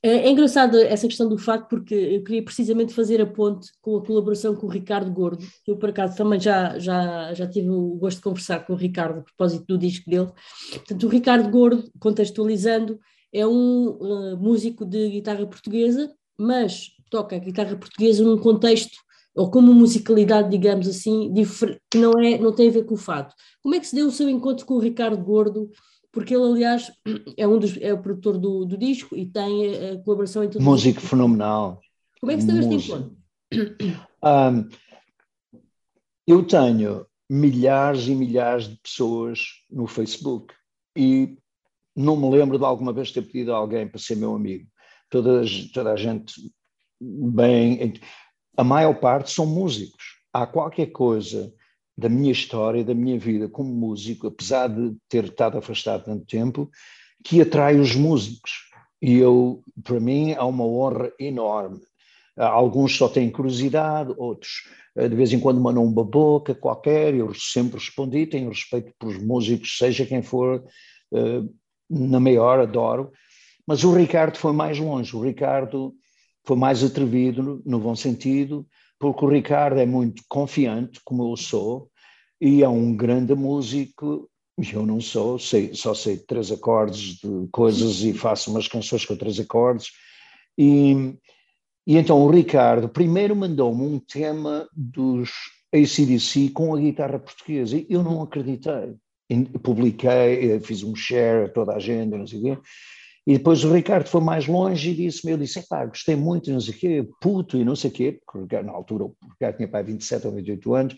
É, 0.03 0.09
é 0.09 0.29
engraçado 0.29 0.77
essa 0.77 1.07
questão 1.07 1.29
do 1.29 1.37
facto, 1.37 1.69
porque 1.69 1.95
eu 1.95 2.23
queria 2.23 2.43
precisamente 2.43 2.93
fazer 2.93 3.21
a 3.21 3.25
ponte 3.25 3.69
com 3.81 3.97
a 3.97 4.05
colaboração 4.05 4.55
com 4.55 4.67
o 4.67 4.69
Ricardo 4.69 5.11
Gordo, 5.11 5.45
que 5.63 5.71
eu 5.71 5.77
por 5.77 5.89
acaso 5.89 6.17
também 6.17 6.39
já, 6.39 6.77
já, 6.77 7.33
já 7.33 7.47
tive 7.47 7.69
o 7.69 7.95
gosto 7.95 8.17
de 8.17 8.23
conversar 8.23 8.65
com 8.65 8.73
o 8.73 8.75
Ricardo 8.75 9.19
a 9.19 9.23
propósito 9.23 9.65
do 9.67 9.77
disco 9.77 10.09
dele. 10.09 10.29
Portanto, 10.71 11.03
o 11.05 11.09
Ricardo 11.09 11.49
Gordo, 11.49 11.89
contextualizando, 11.99 12.99
é 13.33 13.47
um 13.47 13.87
uh, 13.87 14.37
músico 14.37 14.85
de 14.85 15.09
guitarra 15.09 15.45
portuguesa, 15.47 16.13
mas 16.37 16.91
toca 17.09 17.35
a 17.35 17.39
guitarra 17.39 17.77
portuguesa 17.77 18.23
num 18.23 18.37
contexto 18.37 18.97
ou 19.33 19.49
com 19.49 19.59
uma 19.59 19.73
musicalidade, 19.73 20.49
digamos 20.49 20.87
assim, 20.87 21.33
que 21.89 21.97
não, 21.97 22.19
é, 22.19 22.37
não 22.37 22.53
tem 22.53 22.67
a 22.67 22.71
ver 22.71 22.83
com 22.83 22.95
o 22.95 22.97
fato. 22.97 23.33
Como 23.61 23.73
é 23.73 23.79
que 23.79 23.87
se 23.87 23.95
deu 23.95 24.07
o 24.07 24.11
seu 24.11 24.27
encontro 24.27 24.65
com 24.65 24.73
o 24.73 24.79
Ricardo 24.79 25.23
Gordo? 25.23 25.69
Porque 26.11 26.35
ele, 26.35 26.43
aliás, 26.43 26.91
é, 27.37 27.47
um 27.47 27.57
dos, 27.57 27.77
é 27.77 27.93
o 27.93 28.01
produtor 28.01 28.37
do, 28.37 28.65
do 28.65 28.77
disco 28.77 29.15
e 29.15 29.25
tem 29.25 29.75
a, 29.75 30.03
colaboração 30.03 30.43
entre 30.43 30.59
Músico 30.59 31.01
fenomenal. 31.01 31.79
Como 32.19 32.31
é 32.31 32.37
que 32.37 32.43
deu 32.43 32.59
este 32.59 32.91
encontro? 32.91 33.17
Um, 34.23 34.69
eu 36.27 36.45
tenho 36.45 37.05
milhares 37.29 38.07
e 38.07 38.15
milhares 38.15 38.67
de 38.67 38.77
pessoas 38.77 39.39
no 39.69 39.87
Facebook 39.87 40.53
e 40.95 41.37
não 41.95 42.15
me 42.15 42.29
lembro 42.29 42.57
de 42.57 42.65
alguma 42.65 42.93
vez 42.93 43.11
ter 43.11 43.21
pedido 43.21 43.53
a 43.53 43.57
alguém 43.57 43.87
para 43.87 43.99
ser 43.99 44.15
meu 44.15 44.35
amigo. 44.35 44.67
Toda, 45.09 45.41
toda 45.73 45.91
a 45.91 45.95
gente 45.95 46.33
bem. 47.01 47.93
A 48.55 48.63
maior 48.63 48.93
parte 48.99 49.31
são 49.31 49.45
músicos. 49.45 50.21
Há 50.31 50.45
qualquer 50.45 50.87
coisa 50.87 51.53
da 51.97 52.09
minha 52.09 52.31
história, 52.31 52.83
da 52.83 52.93
minha 52.93 53.17
vida 53.19 53.47
como 53.47 53.73
músico, 53.73 54.27
apesar 54.27 54.67
de 54.67 54.95
ter 55.09 55.25
estado 55.25 55.57
afastado 55.57 56.05
tanto 56.05 56.25
tempo, 56.25 56.69
que 57.23 57.41
atrai 57.41 57.79
os 57.79 57.95
músicos. 57.95 58.69
E 59.01 59.17
eu, 59.17 59.63
para 59.83 59.99
mim, 59.99 60.31
é 60.31 60.41
uma 60.41 60.65
honra 60.65 61.11
enorme. 61.19 61.79
Alguns 62.37 62.95
só 62.95 63.07
têm 63.07 63.29
curiosidade, 63.29 64.13
outros 64.17 64.63
eh, 64.95 65.07
de 65.07 65.15
vez 65.15 65.31
em 65.31 65.39
quando 65.39 65.59
mandam 65.59 65.83
uma 65.83 66.03
boca 66.03 66.55
qualquer, 66.55 67.13
eu 67.13 67.33
sempre 67.33 67.77
respondi, 67.79 68.25
tenho 68.25 68.49
respeito 68.49 68.93
pelos 68.99 69.17
músicos, 69.17 69.77
seja 69.77 70.05
quem 70.05 70.21
for, 70.21 70.63
eh, 71.13 71.41
na 71.89 72.19
maior, 72.19 72.59
adoro. 72.59 73.11
Mas 73.65 73.83
o 73.83 73.93
Ricardo 73.93 74.37
foi 74.37 74.53
mais 74.53 74.79
longe, 74.79 75.15
o 75.15 75.21
Ricardo 75.21 75.93
foi 76.45 76.57
mais 76.57 76.83
atrevido, 76.83 77.61
no 77.65 77.79
bom 77.79 77.95
sentido, 77.95 78.67
porque 79.01 79.25
o 79.25 79.29
Ricardo 79.29 79.79
é 79.79 79.85
muito 79.85 80.21
confiante, 80.29 81.01
como 81.03 81.31
eu 81.31 81.35
sou, 81.35 81.89
e 82.39 82.61
é 82.61 82.69
um 82.69 82.95
grande 82.95 83.33
músico. 83.33 84.29
Eu 84.71 84.85
não 84.85 85.01
sou, 85.01 85.39
sei, 85.39 85.73
só 85.73 85.95
sei 85.95 86.17
três 86.17 86.51
acordes 86.51 87.15
de 87.15 87.47
coisas 87.51 88.03
e 88.03 88.13
faço 88.13 88.51
umas 88.51 88.67
canções 88.67 89.03
com 89.03 89.15
três 89.15 89.39
acordes. 89.39 89.87
E, 90.55 91.15
e 91.87 91.97
então 91.97 92.21
o 92.21 92.29
Ricardo 92.29 92.87
primeiro 92.87 93.35
mandou-me 93.35 93.81
um 93.81 93.99
tema 93.99 94.69
dos 94.71 95.31
ACDC 95.73 96.49
com 96.49 96.75
a 96.75 96.79
guitarra 96.79 97.17
portuguesa. 97.17 97.77
E 97.77 97.87
eu 97.89 98.03
não 98.03 98.21
acreditei. 98.21 98.93
Publiquei, 99.63 100.59
fiz 100.59 100.83
um 100.83 100.95
share 100.95 101.45
a 101.45 101.49
toda 101.49 101.73
a 101.73 101.79
gente, 101.79 102.15
não 102.15 102.27
sei 102.27 102.39
o 102.39 102.43
quê. 102.43 102.57
E 103.25 103.37
depois 103.37 103.63
o 103.63 103.73
Ricardo 103.73 104.07
foi 104.07 104.21
mais 104.21 104.47
longe 104.47 104.89
e 104.89 104.95
disse-me, 104.95 105.33
eu 105.33 105.37
disse, 105.37 105.67
pá, 105.67 105.85
gostei 105.85 106.15
muito, 106.15 106.51
não 106.51 106.59
sei 106.59 106.73
o 106.73 106.77
quê, 106.77 107.09
puto 107.21 107.57
e 107.57 107.63
não 107.63 107.75
sei 107.75 107.91
o 107.91 107.93
quê, 107.93 108.19
porque 108.25 108.61
na 108.61 108.71
altura 108.71 109.05
o 109.05 109.15
Ricardo 109.31 109.57
tinha 109.57 109.67
pai 109.67 109.83
27 109.83 110.25
ou 110.25 110.33
28 110.33 110.73
anos, 110.73 110.95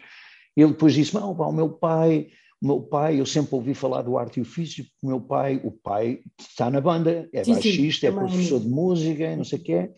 e 0.55 0.61
ele 0.61 0.71
depois 0.71 0.93
disse, 0.93 1.13
não, 1.13 1.35
pá, 1.35 1.47
o 1.47 1.51
meu 1.51 1.69
pai, 1.69 2.27
o 2.61 2.67
meu 2.67 2.81
pai, 2.81 3.19
eu 3.19 3.25
sempre 3.25 3.53
ouvi 3.55 3.73
falar 3.73 4.03
do 4.03 4.17
arte 4.17 4.37
e 4.37 4.41
ofício, 4.41 4.85
o 5.01 5.07
meu 5.07 5.19
pai, 5.19 5.59
o 5.65 5.71
pai 5.71 6.19
está 6.39 6.69
na 6.71 6.79
banda, 6.79 7.27
é 7.33 7.43
sim, 7.43 7.53
baixista, 7.53 8.07
sim, 8.07 8.13
é 8.13 8.17
professor 8.17 8.59
de 8.61 8.69
música 8.69 9.23
e 9.23 9.35
não 9.35 9.43
sei 9.43 9.59
o 9.59 9.63
quê, 9.63 9.91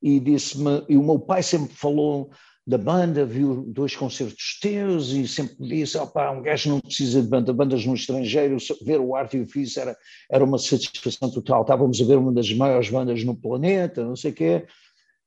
e 0.00 0.20
disse-me, 0.20 0.84
e 0.88 0.96
o 0.96 1.02
meu 1.02 1.18
pai 1.18 1.42
sempre 1.42 1.74
falou 1.74 2.30
da 2.66 2.76
banda, 2.76 3.24
viu 3.24 3.62
dois 3.68 3.94
concertos 3.94 4.58
teus 4.60 5.10
e 5.10 5.28
sempre 5.28 5.56
disse, 5.68 5.96
opá, 5.96 6.32
um 6.32 6.42
gajo 6.42 6.68
não 6.68 6.80
precisa 6.80 7.22
de 7.22 7.28
banda, 7.28 7.52
bandas 7.52 7.86
no 7.86 7.94
estrangeiro, 7.94 8.56
ver 8.82 8.98
o 8.98 9.14
Arte 9.14 9.36
e 9.36 9.42
o 9.42 9.46
Fiz 9.46 9.76
era, 9.76 9.96
era 10.28 10.44
uma 10.44 10.58
satisfação 10.58 11.30
total, 11.30 11.62
estávamos 11.62 12.00
a 12.00 12.04
ver 12.04 12.18
uma 12.18 12.32
das 12.32 12.52
maiores 12.52 12.90
bandas 12.90 13.22
no 13.22 13.36
planeta, 13.36 14.04
não 14.04 14.16
sei 14.16 14.32
o 14.32 14.34
quê, 14.34 14.66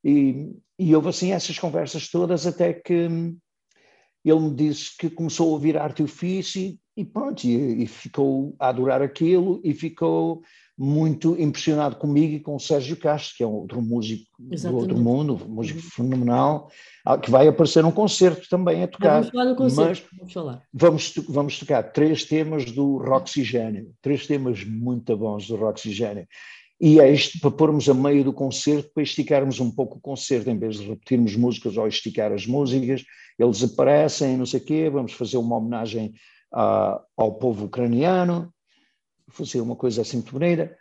e, 0.04 0.50
e 0.78 0.94
houve 0.94 1.08
assim 1.08 1.32
essas 1.32 1.58
conversas 1.58 2.10
todas 2.10 2.46
até 2.46 2.74
que 2.74 2.92
ele 2.92 4.40
me 4.40 4.54
disse 4.54 4.94
que 4.98 5.08
começou 5.08 5.48
a 5.48 5.52
ouvir 5.52 5.78
arte 5.78 6.00
e 6.00 6.04
ofício 6.04 6.78
e 6.94 7.04
pronto, 7.06 7.44
e, 7.44 7.84
e 7.84 7.86
ficou 7.86 8.54
a 8.58 8.68
adorar 8.68 9.00
aquilo 9.00 9.62
e 9.64 9.72
ficou 9.72 10.42
muito 10.82 11.38
impressionado 11.38 11.96
comigo 11.96 12.32
e 12.32 12.40
com 12.40 12.56
o 12.56 12.58
Sérgio 12.58 12.96
Castro, 12.96 13.36
que 13.36 13.42
é 13.42 13.46
um 13.46 13.52
outro 13.52 13.82
músico 13.82 14.24
Exatamente. 14.50 14.86
do 14.86 14.94
outro 14.94 15.04
mundo, 15.04 15.38
um 15.46 15.56
músico 15.56 15.82
fenomenal, 15.82 16.70
ah, 17.04 17.18
que 17.18 17.30
vai 17.30 17.46
aparecer 17.46 17.82
num 17.82 17.90
concerto 17.90 18.48
também 18.48 18.82
a 18.82 18.88
tocar. 18.88 19.16
Vamos 19.16 19.28
falar 19.28 19.44
do 19.44 19.56
concerto, 19.56 20.08
mas 20.10 20.18
vamos 20.18 20.32
falar. 20.32 20.62
Vamos, 20.72 21.14
vamos 21.28 21.58
tocar 21.58 21.82
três 21.82 22.24
temas 22.24 22.64
do 22.72 22.96
Roxigênio, 22.96 23.92
três 24.00 24.26
temas 24.26 24.64
muito 24.64 25.14
bons 25.18 25.46
do 25.46 25.56
Roxigênio. 25.56 26.26
E 26.80 26.98
é 26.98 27.12
isto 27.12 27.38
para 27.40 27.50
pormos 27.50 27.86
a 27.86 27.92
meio 27.92 28.24
do 28.24 28.32
concerto, 28.32 28.90
para 28.94 29.02
esticarmos 29.02 29.60
um 29.60 29.70
pouco 29.70 29.98
o 29.98 30.00
concerto, 30.00 30.48
em 30.48 30.58
vez 30.58 30.78
de 30.78 30.88
repetirmos 30.88 31.36
músicas 31.36 31.76
ou 31.76 31.86
esticar 31.86 32.32
as 32.32 32.46
músicas, 32.46 33.04
eles 33.38 33.62
aparecem, 33.62 34.38
não 34.38 34.46
sei 34.46 34.60
o 34.60 34.64
quê, 34.64 34.88
vamos 34.88 35.12
fazer 35.12 35.36
uma 35.36 35.58
homenagem 35.58 36.14
ah, 36.54 37.02
ao 37.18 37.34
povo 37.34 37.66
ucraniano, 37.66 38.50
fazer 39.30 39.60
uma 39.60 39.76
coisa 39.76 40.02
assim 40.02 40.20
de 40.20 40.32
maneira, 40.32 40.76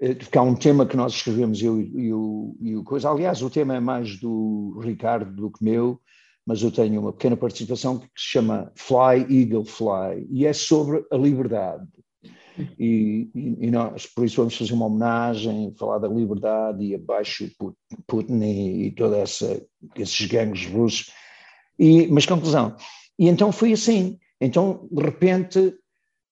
eh, 0.00 0.14
porque 0.14 0.38
há 0.38 0.42
um 0.42 0.54
tema 0.54 0.86
que 0.86 0.96
nós 0.96 1.12
escrevemos, 1.12 1.62
eu 1.62 1.80
e, 1.80 2.12
o, 2.12 2.56
e 2.60 2.76
o 2.76 2.84
coisa. 2.84 3.10
Aliás, 3.10 3.42
o 3.42 3.50
tema 3.50 3.76
é 3.76 3.80
mais 3.80 4.18
do 4.18 4.78
Ricardo 4.82 5.34
do 5.34 5.50
que 5.50 5.64
meu, 5.64 6.00
mas 6.46 6.62
eu 6.62 6.70
tenho 6.70 7.00
uma 7.00 7.12
pequena 7.12 7.36
participação 7.36 7.98
que 7.98 8.06
se 8.16 8.30
chama 8.30 8.72
Fly, 8.74 9.42
Eagle, 9.42 9.64
Fly, 9.64 10.26
e 10.30 10.46
é 10.46 10.52
sobre 10.52 11.04
a 11.12 11.16
liberdade. 11.16 11.86
E, 12.78 13.30
e, 13.34 13.70
nós, 13.70 14.06
por 14.06 14.24
isso, 14.24 14.36
vamos 14.36 14.56
fazer 14.56 14.72
uma 14.72 14.86
homenagem, 14.86 15.74
falar 15.78 15.98
da 15.98 16.08
liberdade 16.08 16.84
e 16.84 16.94
abaixo 16.94 17.48
Putin 18.06 18.40
e, 18.42 18.86
e 18.86 18.90
toda 18.92 19.16
essa 19.18 19.62
esses 19.96 20.26
gangues 20.26 20.66
russos. 20.66 21.12
E, 21.78 22.08
mas 22.08 22.26
conclusão. 22.26 22.74
E 23.18 23.28
então 23.28 23.52
foi 23.52 23.72
assim. 23.72 24.18
Então, 24.40 24.88
de 24.90 25.02
repente, 25.02 25.74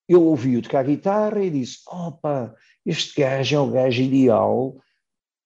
eu 0.08 0.22
ouvi-o 0.24 0.62
tocar 0.62 0.84
guitarra 0.84 1.42
e 1.42 1.50
disse: 1.50 1.78
opa, 1.86 2.54
este 2.84 3.20
gajo 3.20 3.56
é 3.56 3.60
o 3.60 3.70
gajo 3.70 4.02
ideal 4.02 4.76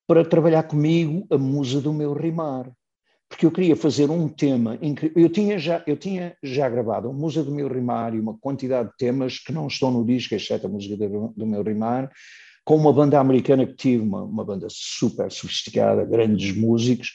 para 0.06 0.24
trabalhar 0.24 0.64
comigo 0.64 1.26
a 1.30 1.38
musa 1.38 1.80
do 1.80 1.92
meu 1.92 2.12
rimar. 2.12 2.70
Porque 3.28 3.46
eu 3.46 3.52
queria 3.52 3.76
fazer 3.76 4.10
um 4.10 4.28
tema 4.28 4.76
incrível. 4.82 5.22
Eu 5.22 5.28
tinha 5.28 5.56
já, 5.56 5.82
eu 5.86 5.96
tinha 5.96 6.36
já 6.42 6.68
gravado 6.68 7.08
a 7.08 7.12
musa 7.12 7.44
do 7.44 7.52
meu 7.52 7.68
rimar 7.68 8.12
e 8.12 8.20
uma 8.20 8.36
quantidade 8.36 8.88
de 8.88 8.96
temas 8.96 9.38
que 9.38 9.52
não 9.52 9.68
estão 9.68 9.90
no 9.90 10.04
disco, 10.04 10.34
exceto 10.34 10.66
a 10.66 10.70
música 10.70 10.96
do, 10.96 11.32
do 11.36 11.46
meu 11.46 11.62
rimar, 11.62 12.10
com 12.64 12.74
uma 12.74 12.92
banda 12.92 13.20
americana 13.20 13.64
que 13.64 13.74
tive, 13.74 14.02
uma, 14.02 14.24
uma 14.24 14.44
banda 14.44 14.66
super 14.68 15.30
sofisticada, 15.30 16.04
grandes 16.04 16.56
músicos, 16.56 17.12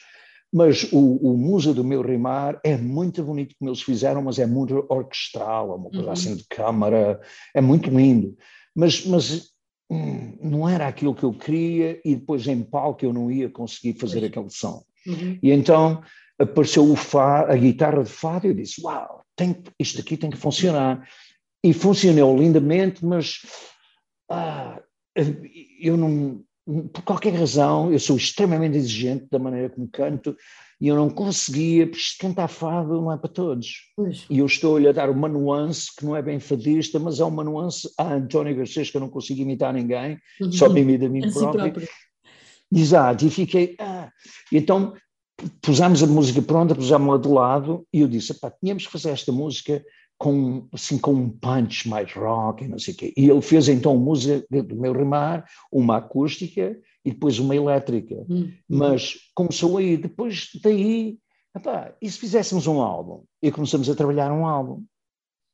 mas 0.56 0.90
o, 0.90 1.16
o 1.16 1.36
Musa 1.36 1.74
do 1.74 1.84
Meu 1.84 2.00
Rimar 2.00 2.58
é 2.64 2.78
muito 2.78 3.22
bonito 3.22 3.54
como 3.58 3.68
eles 3.68 3.82
fizeram, 3.82 4.22
mas 4.22 4.38
é 4.38 4.46
muito 4.46 4.86
orquestral, 4.88 5.70
é 5.70 5.74
uma 5.74 5.90
coisa 5.90 6.06
uhum. 6.06 6.12
assim 6.12 6.34
de 6.34 6.46
câmara, 6.48 7.20
é 7.54 7.60
muito 7.60 7.90
lindo. 7.90 8.34
Mas, 8.74 9.04
mas 9.04 9.50
hum, 9.90 10.34
não 10.42 10.66
era 10.66 10.88
aquilo 10.88 11.14
que 11.14 11.24
eu 11.24 11.34
queria 11.34 12.00
e 12.02 12.16
depois 12.16 12.46
em 12.46 12.62
palco 12.62 13.04
eu 13.04 13.12
não 13.12 13.30
ia 13.30 13.50
conseguir 13.50 14.00
fazer 14.00 14.20
uhum. 14.20 14.28
aquele 14.28 14.48
som. 14.48 14.82
Uhum. 15.06 15.38
E 15.42 15.50
então 15.50 16.02
apareceu 16.38 16.90
o 16.90 16.96
fá, 16.96 17.52
a 17.52 17.54
guitarra 17.54 18.02
de 18.02 18.10
fado 18.10 18.46
e 18.46 18.48
eu 18.48 18.54
disse, 18.54 18.80
uau, 18.80 19.26
tem, 19.36 19.62
isto 19.78 20.00
aqui 20.00 20.16
tem 20.16 20.30
que 20.30 20.38
funcionar. 20.38 21.06
E 21.62 21.74
funcionou 21.74 22.34
lindamente, 22.34 23.04
mas 23.04 23.42
ah, 24.30 24.80
eu 25.82 25.98
não, 25.98 26.42
por 26.92 27.02
qualquer 27.02 27.34
razão, 27.34 27.92
eu 27.92 27.98
sou 27.98 28.16
extremamente 28.16 28.76
exigente 28.76 29.26
da 29.30 29.38
maneira 29.38 29.70
como 29.70 29.88
canto 29.88 30.36
e 30.80 30.88
eu 30.88 30.96
não 30.96 31.08
conseguia, 31.08 31.86
porque 31.86 32.02
cantar 32.20 32.48
fado 32.48 33.00
não 33.00 33.12
é 33.12 33.16
para 33.16 33.30
todos. 33.30 33.68
Pois. 33.96 34.26
E 34.28 34.40
eu 34.40 34.46
estou-lhe 34.46 34.88
a 34.88 34.92
dar 34.92 35.08
uma 35.08 35.28
nuance 35.28 35.94
que 35.96 36.04
não 36.04 36.16
é 36.16 36.20
bem 36.20 36.40
fadista, 36.40 36.98
mas 36.98 37.20
é 37.20 37.24
uma 37.24 37.44
nuance 37.44 37.88
a 37.96 38.14
António 38.14 38.56
Garcês 38.56 38.90
que 38.90 38.96
eu 38.96 39.00
não 39.00 39.08
consigo 39.08 39.40
imitar 39.40 39.72
ninguém, 39.72 40.18
uhum. 40.40 40.52
só 40.52 40.68
me 40.68 40.80
imito 40.80 41.06
a 41.06 41.08
mim 41.08 41.20
próprio. 41.30 41.52
próprio. 41.52 41.88
Exato, 42.74 43.24
e 43.24 43.30
fiquei. 43.30 43.76
Ah. 43.78 44.10
Então 44.52 44.92
pusemos 45.60 46.02
a 46.02 46.06
música 46.06 46.42
pronta, 46.42 46.74
pusemos-la 46.74 47.18
de 47.18 47.28
lado 47.28 47.86
e 47.92 48.00
eu 48.00 48.08
disse: 48.08 48.34
tínhamos 48.60 48.86
que 48.86 48.92
fazer 48.92 49.10
esta 49.10 49.30
música 49.30 49.82
com, 50.18 50.66
assim, 50.72 50.98
com 50.98 51.12
um 51.12 51.28
punch 51.28 51.88
mais 51.88 52.12
rock 52.12 52.64
e 52.64 52.68
não 52.68 52.78
sei 52.78 52.94
o 52.94 52.96
quê. 52.96 53.12
E 53.16 53.28
ele 53.28 53.42
fez 53.42 53.68
então 53.68 53.96
música 53.98 54.46
do 54.62 54.76
meu 54.76 54.92
rimar, 54.92 55.44
uma 55.70 55.98
acústica 55.98 56.78
e 57.04 57.10
depois 57.10 57.38
uma 57.38 57.54
elétrica. 57.54 58.24
Hum. 58.28 58.52
Mas 58.68 59.16
começou 59.34 59.76
aí, 59.76 59.96
depois 59.96 60.50
daí, 60.62 61.18
epá, 61.54 61.94
e 62.00 62.10
se 62.10 62.18
fizéssemos 62.18 62.66
um 62.66 62.80
álbum? 62.80 63.24
E 63.42 63.50
começamos 63.50 63.88
a 63.90 63.94
trabalhar 63.94 64.32
um 64.32 64.46
álbum. 64.46 64.84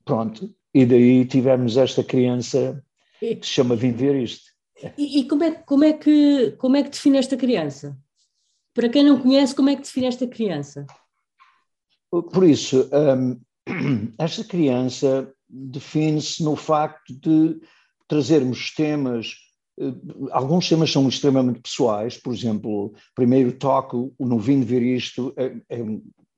Pronto. 0.05 0.49
E 0.73 0.85
daí 0.85 1.25
tivemos 1.25 1.77
esta 1.77 2.03
criança 2.03 2.83
que 3.19 3.39
se 3.41 3.51
chama 3.51 3.75
Viver 3.75 4.15
Isto. 4.15 4.51
E, 4.97 5.19
e 5.19 5.27
como, 5.27 5.43
é, 5.43 5.51
como, 5.51 5.83
é 5.83 5.93
que, 5.93 6.51
como 6.57 6.75
é 6.75 6.83
que 6.83 6.89
define 6.89 7.17
esta 7.17 7.37
criança? 7.37 7.97
Para 8.73 8.89
quem 8.89 9.03
não 9.03 9.21
conhece, 9.21 9.55
como 9.55 9.69
é 9.69 9.75
que 9.75 9.83
define 9.83 10.07
esta 10.07 10.27
criança? 10.27 10.85
Por 12.09 12.43
isso, 12.43 12.89
um, 12.91 13.39
esta 14.17 14.43
criança 14.43 15.31
define-se 15.49 16.43
no 16.43 16.55
facto 16.55 17.13
de 17.13 17.59
trazermos 18.07 18.73
temas, 18.73 19.35
eh, 19.79 19.93
alguns 20.31 20.67
temas 20.67 20.91
são 20.91 21.07
extremamente 21.07 21.61
pessoais, 21.61 22.17
por 22.17 22.33
exemplo, 22.33 22.93
primeiro 23.15 23.51
toco, 23.53 24.13
o 24.17 24.25
novinho 24.25 24.65
ver 24.65 24.81
isto, 24.81 25.33
é, 25.37 25.55
é, 25.69 25.79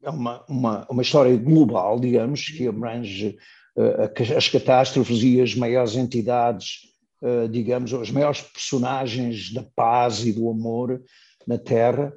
é 0.03 0.09
uma, 0.09 0.43
uma, 0.47 0.87
uma 0.89 1.01
história 1.01 1.35
global, 1.35 1.99
digamos, 1.99 2.45
que 2.45 2.67
abrange 2.67 3.37
uh, 3.75 4.35
as 4.37 4.47
catástrofes 4.47 5.23
e 5.23 5.41
as 5.41 5.55
maiores 5.55 5.95
entidades, 5.95 6.81
uh, 7.21 7.49
digamos, 7.49 7.93
as 7.93 8.11
maiores 8.11 8.41
personagens 8.41 9.51
da 9.51 9.63
paz 9.75 10.25
e 10.25 10.31
do 10.31 10.49
amor 10.49 11.01
na 11.47 11.57
Terra, 11.57 12.13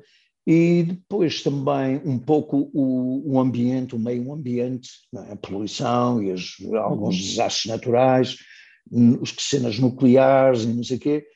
e 0.51 0.83
depois 0.83 1.43
também 1.43 2.01
um 2.07 2.19
pouco 2.19 2.71
o, 2.73 3.35
o 3.35 3.39
ambiente, 3.39 3.95
o 3.95 3.99
meio 3.99 4.33
ambiente, 4.33 4.89
é? 5.15 5.33
a 5.33 5.37
poluição 5.37 6.23
e 6.23 6.33
as, 6.33 6.57
alguns 6.75 7.17
uhum. 7.17 7.21
desastres 7.21 7.67
naturais, 7.67 8.37
as 9.23 9.35
cenas 9.45 9.79
nucleares 9.79 10.63
e 10.63 10.69
não 10.69 10.83
sei 10.83 10.97
o 10.97 11.01
quê, 11.01 11.27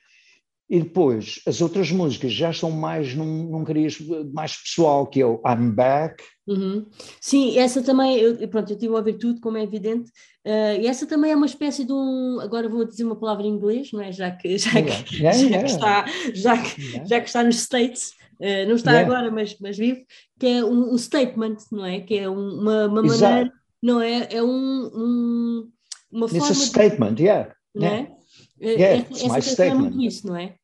e 0.70 0.80
depois, 0.80 1.42
as 1.46 1.60
outras 1.60 1.92
músicas 1.92 2.32
já 2.32 2.50
estão 2.50 2.70
mais 2.70 3.14
num, 3.14 3.50
num 3.50 3.62
cariz 3.62 3.98
mais 4.32 4.56
pessoal, 4.56 5.06
que 5.06 5.20
é 5.20 5.26
o 5.26 5.42
I'm 5.46 5.72
Back. 5.72 6.24
Uhum. 6.46 6.86
Sim, 7.20 7.58
essa 7.58 7.82
também, 7.82 8.16
eu, 8.18 8.48
pronto, 8.48 8.72
eu 8.72 8.78
tive 8.78 8.94
a 8.94 8.96
ouvir 8.96 9.18
tudo, 9.18 9.42
como 9.42 9.58
é 9.58 9.62
evidente, 9.62 10.10
uh, 10.46 10.80
e 10.80 10.86
essa 10.86 11.06
também 11.06 11.32
é 11.32 11.36
uma 11.36 11.44
espécie 11.44 11.84
de 11.84 11.92
um, 11.92 12.40
agora 12.40 12.66
vou 12.66 12.86
dizer 12.86 13.04
uma 13.04 13.16
palavra 13.16 13.44
em 13.44 13.50
inglês, 13.50 13.92
não 13.92 14.00
é? 14.00 14.10
Já 14.10 14.30
que, 14.30 14.56
já 14.56 14.70
que, 14.70 15.16
yeah, 15.16 15.38
já 15.38 15.44
yeah. 15.44 15.58
que, 15.58 15.70
está, 15.70 16.06
já 16.32 16.56
que, 16.56 16.80
yeah. 16.80 17.04
já 17.04 17.20
que 17.20 17.26
está 17.26 17.44
nos 17.44 17.56
States, 17.56 18.21
uh, 18.42 18.68
não 18.68 18.74
está 18.74 18.98
agora, 18.98 19.30
mas, 19.30 19.56
mas 19.60 19.78
vive, 19.78 20.04
que 20.38 20.46
é 20.46 20.64
um, 20.64 20.92
um 20.92 20.98
statement, 20.98 21.56
não 21.70 21.84
é? 21.84 22.00
Que 22.00 22.18
é 22.18 22.28
uma, 22.28 22.86
uma 22.86 23.02
maneira, 23.02 23.52
não 23.82 24.00
é? 24.00 24.28
É 24.30 24.42
um, 24.42 24.90
um 24.94 25.72
uma 26.12 26.28
forma... 26.28 26.46
It's 26.46 26.50
a 26.50 26.66
statement, 26.66 27.14
de, 27.14 27.22
yeah. 27.24 27.54
Não 27.74 27.86
é? 27.86 28.16
Yeah, 28.60 28.84
essa, 28.84 29.10
it's 29.10 29.22
my 29.22 29.38
essa 29.38 29.50
statement. 29.50 29.86
É 29.86 29.90
muito 29.90 30.02
isso, 30.02 30.26
não 30.26 30.36
é? 30.36 30.54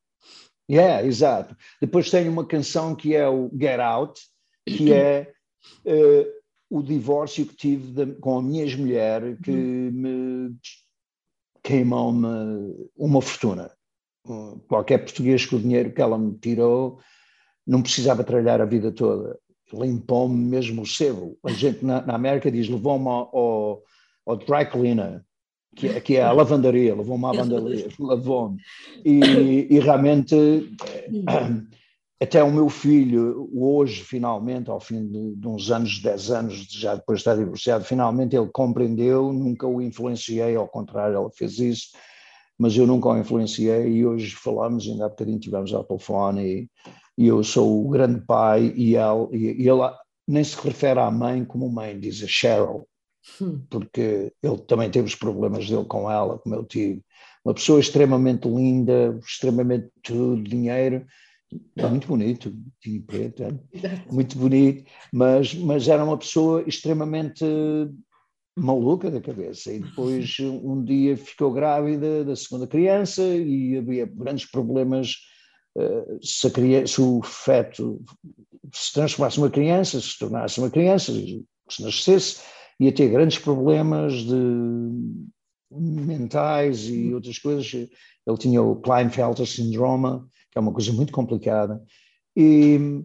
Yeah, 0.70 1.06
exato. 1.06 1.56
Depois 1.80 2.10
tem 2.10 2.28
uma 2.28 2.46
canção 2.46 2.94
que 2.94 3.14
é 3.14 3.26
o 3.26 3.50
Get 3.58 3.80
Out, 3.80 4.20
que 4.66 4.92
é 4.92 5.32
uh, 5.86 6.26
o 6.78 6.82
divórcio 6.82 7.46
que 7.46 7.56
tive 7.56 7.92
de, 7.92 8.14
com 8.16 8.38
a 8.38 8.42
minha 8.42 8.62
ex-mulher, 8.62 9.38
que 9.40 9.50
uhum. 9.50 9.90
me 9.90 10.56
queimou-me 11.62 12.28
uma 12.94 13.22
fortuna. 13.22 13.70
Qualquer 14.68 14.98
português 14.98 15.46
com 15.46 15.56
o 15.56 15.60
dinheiro 15.60 15.92
que 15.92 16.02
ela 16.02 16.18
me 16.18 16.36
tirou 16.38 17.00
não 17.68 17.82
precisava 17.82 18.24
trabalhar 18.24 18.62
a 18.62 18.64
vida 18.64 18.90
toda. 18.90 19.38
Limpou-me 19.70 20.42
mesmo 20.42 20.82
o 20.82 20.86
sebo. 20.86 21.38
A 21.44 21.52
gente 21.52 21.84
na, 21.84 22.00
na 22.00 22.14
América 22.14 22.50
diz 22.50 22.68
levou-me 22.68 23.06
ao, 23.06 23.36
ao, 23.36 23.82
ao 24.26 24.36
dry 24.36 24.64
cleaner 24.64 25.22
que, 25.76 25.88
é, 25.88 26.00
que 26.00 26.16
é 26.16 26.22
a 26.22 26.32
lavandaria, 26.32 26.94
levou-me 26.94 27.24
à 27.26 27.32
lavandaria, 27.32 27.88
levou-me. 28.00 28.58
E, 29.04 29.66
e, 29.70 29.78
realmente, 29.78 30.34
até 32.20 32.42
o 32.42 32.50
meu 32.50 32.70
filho, 32.70 33.48
hoje, 33.54 34.02
finalmente, 34.02 34.70
ao 34.70 34.80
fim 34.80 35.06
de, 35.06 35.36
de 35.36 35.46
uns 35.46 35.70
anos, 35.70 36.00
10 36.00 36.30
anos, 36.30 36.54
já 36.70 36.94
depois 36.94 37.18
de 37.18 37.20
estar 37.20 37.36
divorciado, 37.36 37.84
finalmente 37.84 38.34
ele 38.34 38.48
compreendeu, 38.52 39.32
nunca 39.32 39.66
o 39.66 39.80
influenciei, 39.82 40.56
ao 40.56 40.66
contrário, 40.66 41.20
ele 41.20 41.30
fez 41.36 41.58
isso, 41.58 41.88
mas 42.58 42.76
eu 42.76 42.86
nunca 42.86 43.08
o 43.10 43.18
influenciei 43.18 43.88
e 43.88 44.06
hoje 44.06 44.34
falamos, 44.34 44.88
ainda 44.88 45.04
há 45.04 45.08
bocadinho 45.08 45.38
tivemos 45.38 45.72
ao 45.72 45.84
telefone 45.84 46.44
e, 46.44 46.70
e 47.18 47.26
eu 47.26 47.44
sou 47.44 47.84
o 47.84 47.90
grande 47.90 48.20
pai 48.20 48.72
e 48.74 48.94
ele, 48.94 49.28
e 49.60 49.68
ele 49.68 49.92
nem 50.26 50.42
se 50.42 50.56
refere 50.56 51.00
à 51.00 51.10
mãe 51.10 51.44
como 51.44 51.70
mãe, 51.70 51.98
diz 51.98 52.22
a 52.22 52.26
Cheryl, 52.26 52.86
Hum. 53.40 53.60
porque 53.68 54.32
ele 54.42 54.58
também 54.66 54.90
teve 54.90 55.06
os 55.06 55.14
problemas 55.14 55.68
dele 55.68 55.84
com 55.84 56.10
ela, 56.10 56.38
como 56.38 56.54
eu 56.54 56.64
tive. 56.64 57.02
Uma 57.44 57.54
pessoa 57.54 57.80
extremamente 57.80 58.48
linda, 58.48 59.18
extremamente 59.22 59.90
tudo, 60.02 60.42
dinheiro, 60.42 61.06
muito 61.90 62.08
bonito, 62.08 62.54
tinha 62.80 63.00
preto, 63.02 63.42
é? 63.42 63.50
muito 64.10 64.36
bonito, 64.36 64.90
mas, 65.12 65.54
mas 65.54 65.88
era 65.88 66.04
uma 66.04 66.18
pessoa 66.18 66.62
extremamente 66.66 67.44
maluca 68.56 69.10
da 69.10 69.20
cabeça. 69.20 69.72
E 69.72 69.80
depois, 69.80 70.36
um 70.40 70.82
dia, 70.84 71.16
ficou 71.16 71.52
grávida 71.52 72.24
da 72.24 72.36
segunda 72.36 72.66
criança 72.66 73.22
e 73.22 73.78
havia 73.78 74.04
grandes 74.04 74.50
problemas 74.50 75.16
se, 76.22 76.46
a 76.46 76.50
criança, 76.50 76.94
se 76.94 77.00
o 77.00 77.22
feto 77.22 78.02
se 78.72 78.92
transformasse 78.92 79.38
numa 79.38 79.50
criança, 79.50 80.00
se 80.00 80.18
tornasse 80.18 80.58
uma 80.58 80.70
criança, 80.70 81.12
se 81.12 81.82
nascesse 81.82 82.40
ia 82.80 82.92
ter 82.92 83.08
grandes 83.08 83.38
problemas 83.38 84.12
de 84.12 84.34
mentais 85.70 86.88
e 86.88 87.12
outras 87.12 87.38
coisas. 87.38 87.72
Ele 87.74 88.38
tinha 88.38 88.62
o 88.62 88.76
Klinefelter 88.76 89.46
Syndrome, 89.46 90.22
que 90.50 90.58
é 90.58 90.60
uma 90.60 90.72
coisa 90.72 90.92
muito 90.92 91.12
complicada. 91.12 91.82
E, 92.36 93.02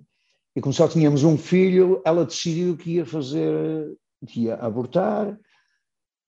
e 0.55 0.61
como 0.61 0.73
só 0.73 0.87
tínhamos 0.87 1.23
um 1.23 1.37
filho, 1.37 2.01
ela 2.05 2.25
decidiu 2.25 2.77
que 2.77 2.91
ia 2.91 3.05
fazer, 3.05 3.97
que 4.27 4.43
ia 4.43 4.55
abortar, 4.55 5.37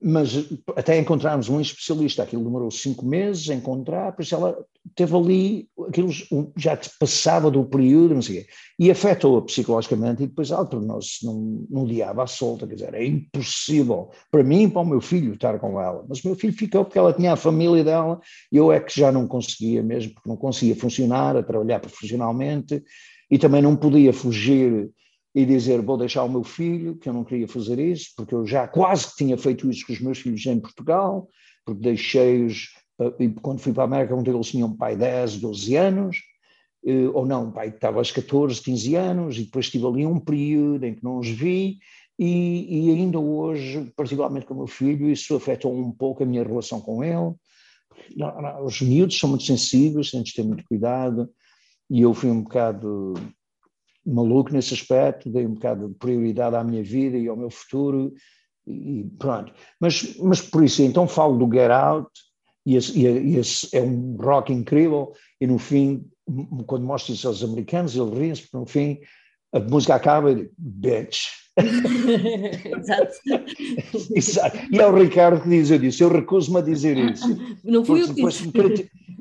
mas 0.07 0.47
até 0.75 0.99
encontrarmos 0.99 1.49
um 1.49 1.59
especialista, 1.59 2.21
aquilo 2.21 2.43
demorou 2.43 2.69
cinco 2.69 3.03
meses 3.03 3.49
a 3.49 3.55
encontrar, 3.55 4.11
por 4.11 4.21
isso 4.21 4.35
ela 4.35 4.55
teve 4.93 5.15
ali, 5.15 5.67
aquilo 5.87 6.11
já 6.55 6.79
passava 6.99 7.49
do 7.49 7.65
período, 7.65 8.13
não 8.13 8.21
sei 8.21 8.45
e 8.77 8.91
afetou-a 8.91 9.41
psicologicamente 9.41 10.21
e 10.21 10.27
depois 10.27 10.51
ela 10.51 10.63
tornou-se 10.63 11.25
num, 11.25 11.65
num 11.67 11.85
diabo 11.85 12.21
à 12.21 12.27
solta, 12.27 12.67
quer 12.67 12.75
dizer, 12.75 12.93
é 12.93 13.03
impossível 13.03 14.11
para 14.29 14.43
mim 14.43 14.65
e 14.65 14.69
para 14.69 14.81
o 14.81 14.85
meu 14.85 15.01
filho 15.01 15.33
estar 15.33 15.57
com 15.57 15.81
ela, 15.81 16.05
mas 16.07 16.23
o 16.23 16.27
meu 16.27 16.35
filho 16.35 16.53
ficou 16.53 16.85
porque 16.85 16.99
ela 16.99 17.11
tinha 17.11 17.33
a 17.33 17.37
família 17.37 17.83
dela, 17.83 18.19
eu 18.51 18.71
é 18.71 18.79
que 18.79 18.99
já 18.99 19.11
não 19.11 19.27
conseguia 19.27 19.81
mesmo, 19.81 20.13
porque 20.13 20.29
não 20.29 20.37
conseguia 20.37 20.75
funcionar, 20.75 21.35
a 21.35 21.41
trabalhar 21.41 21.79
profissionalmente, 21.79 22.83
e 23.31 23.39
também 23.39 23.61
não 23.61 23.75
podia 23.75 24.13
fugir 24.13 24.91
e 25.35 25.45
dizer 25.45 25.81
vou 25.81 25.97
deixar 25.97 26.23
o 26.23 26.29
meu 26.29 26.45
filho, 26.45 26.95
que 26.95 27.09
eu 27.09 27.13
não 27.13 27.25
queria 27.25 27.47
fazer 27.47 27.77
isso, 27.77 28.11
porque 28.15 28.33
eu 28.33 28.47
já 28.47 28.65
quase 28.67 29.07
que 29.09 29.17
tinha 29.17 29.37
feito 29.37 29.69
isso 29.69 29.85
com 29.85 29.91
os 29.91 29.99
meus 29.99 30.19
filhos 30.19 30.45
em 30.45 30.59
Portugal, 30.59 31.27
porque 31.65 31.81
deixei-os, 31.81 32.69
eh, 33.01 33.13
e 33.19 33.29
quando 33.29 33.59
fui 33.59 33.73
para 33.73 33.83
a 33.83 33.85
América, 33.85 34.15
onde 34.15 34.29
eles 34.29 34.47
tinham 34.47 34.69
um 34.69 34.77
pai 34.77 34.95
10, 34.95 35.37
12 35.41 35.75
anos, 35.75 36.17
eh, 36.85 37.09
ou 37.13 37.25
não, 37.25 37.47
um 37.47 37.51
pai 37.51 37.69
que 37.69 37.75
estava 37.75 37.97
aos 37.97 38.11
14, 38.11 38.61
15 38.61 38.95
anos, 38.95 39.37
e 39.37 39.43
depois 39.43 39.69
tive 39.69 39.85
ali 39.85 40.05
um 40.05 40.21
período 40.21 40.85
em 40.85 40.95
que 40.95 41.03
não 41.03 41.17
os 41.17 41.27
vi, 41.27 41.79
e, 42.17 42.87
e 42.87 42.91
ainda 42.91 43.19
hoje, 43.19 43.91
particularmente 43.93 44.45
com 44.45 44.53
o 44.53 44.57
meu 44.57 44.67
filho, 44.67 45.09
isso 45.09 45.35
afetou 45.35 45.77
um 45.77 45.91
pouco 45.91 46.23
a 46.23 46.25
minha 46.25 46.43
relação 46.43 46.79
com 46.79 47.03
ele. 47.03 47.35
Os 48.63 48.81
miúdos 48.81 49.19
são 49.19 49.29
muito 49.29 49.43
sensíveis, 49.43 50.11
temos 50.11 50.29
de 50.29 50.35
ter 50.35 50.43
muito 50.43 50.63
cuidado, 50.63 51.29
e 51.89 52.01
eu 52.01 52.13
fui 52.13 52.29
um 52.29 52.41
bocado 52.41 53.15
maluco 54.05 54.51
nesse 54.53 54.73
aspecto, 54.73 55.29
dei 55.29 55.45
um 55.45 55.53
bocado 55.53 55.89
de 55.89 55.95
prioridade 55.95 56.55
à 56.55 56.63
minha 56.63 56.83
vida 56.83 57.17
e 57.17 57.27
ao 57.27 57.35
meu 57.35 57.49
futuro 57.49 58.13
e 58.67 59.05
pronto. 59.17 59.53
Mas, 59.79 60.17
mas 60.17 60.41
por 60.41 60.63
isso, 60.63 60.81
então 60.81 61.07
falo 61.07 61.37
do 61.37 61.53
Get 61.53 61.71
Out 61.71 62.09
e 62.65 62.75
esse, 62.75 62.99
e 62.99 63.37
esse 63.37 63.75
é 63.75 63.81
um 63.81 64.15
rock 64.19 64.51
incrível 64.51 65.13
e 65.39 65.47
no 65.47 65.57
fim, 65.57 66.05
quando 66.65 66.85
mostro 66.85 67.13
isso 67.13 67.27
aos 67.27 67.43
americanos, 67.43 67.95
eles 67.95 68.13
riem-se, 68.13 68.41
porque 68.43 68.57
no 68.57 68.65
fim 68.65 68.99
a 69.53 69.59
música 69.59 69.95
acaba 69.95 70.31
e 70.31 70.35
digo, 70.35 70.51
bitch. 70.57 71.19
Exato. 72.77 73.13
Exato. 74.13 74.57
E 74.71 74.77
é 74.77 74.85
o 74.85 74.95
Ricardo 74.97 75.41
que 75.41 75.49
diz, 75.49 75.71
eu 75.71 75.79
disse, 75.79 76.03
eu 76.03 76.09
recuso-me 76.09 76.57
a 76.57 76.61
dizer 76.61 76.97
isso. 76.97 77.27
Não 77.63 77.85
fui 77.85 78.01
eu 78.01 78.13
que 78.13 78.25
disse. 78.25 78.51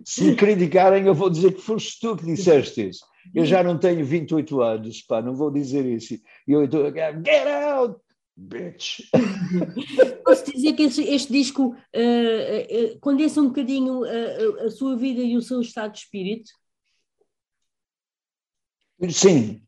Se 0.04 0.22
me 0.22 0.36
criticarem, 0.36 1.06
eu 1.06 1.14
vou 1.14 1.30
dizer 1.30 1.54
que 1.54 1.60
foste 1.60 1.98
tu 2.00 2.16
que 2.16 2.26
disseste 2.26 2.88
isso. 2.88 3.04
Eu 3.34 3.46
já 3.46 3.62
não 3.62 3.78
tenho 3.78 4.04
28 4.04 4.60
anos, 4.60 5.02
pá, 5.02 5.22
não 5.22 5.34
vou 5.34 5.50
dizer 5.50 5.86
isso. 5.86 6.14
E 6.14 6.52
eu 6.52 6.64
estou 6.64 6.86
a 6.86 6.90
get 6.90 7.46
out, 7.46 7.98
bitch. 8.36 9.00
Posso 10.24 10.52
dizer 10.52 10.74
que 10.74 10.82
este, 10.82 11.02
este 11.02 11.32
disco 11.32 11.68
uh, 11.68 11.74
uh, 11.74 13.00
condensa 13.00 13.40
um 13.40 13.48
bocadinho 13.48 14.04
a, 14.04 14.66
a, 14.66 14.70
sua 14.70 14.96
vida 14.96 15.22
e 15.22 15.36
o 15.36 15.42
seu 15.42 15.60
estado 15.60 15.92
de 15.92 16.00
espírito? 16.00 16.50
Sim. 19.10 19.62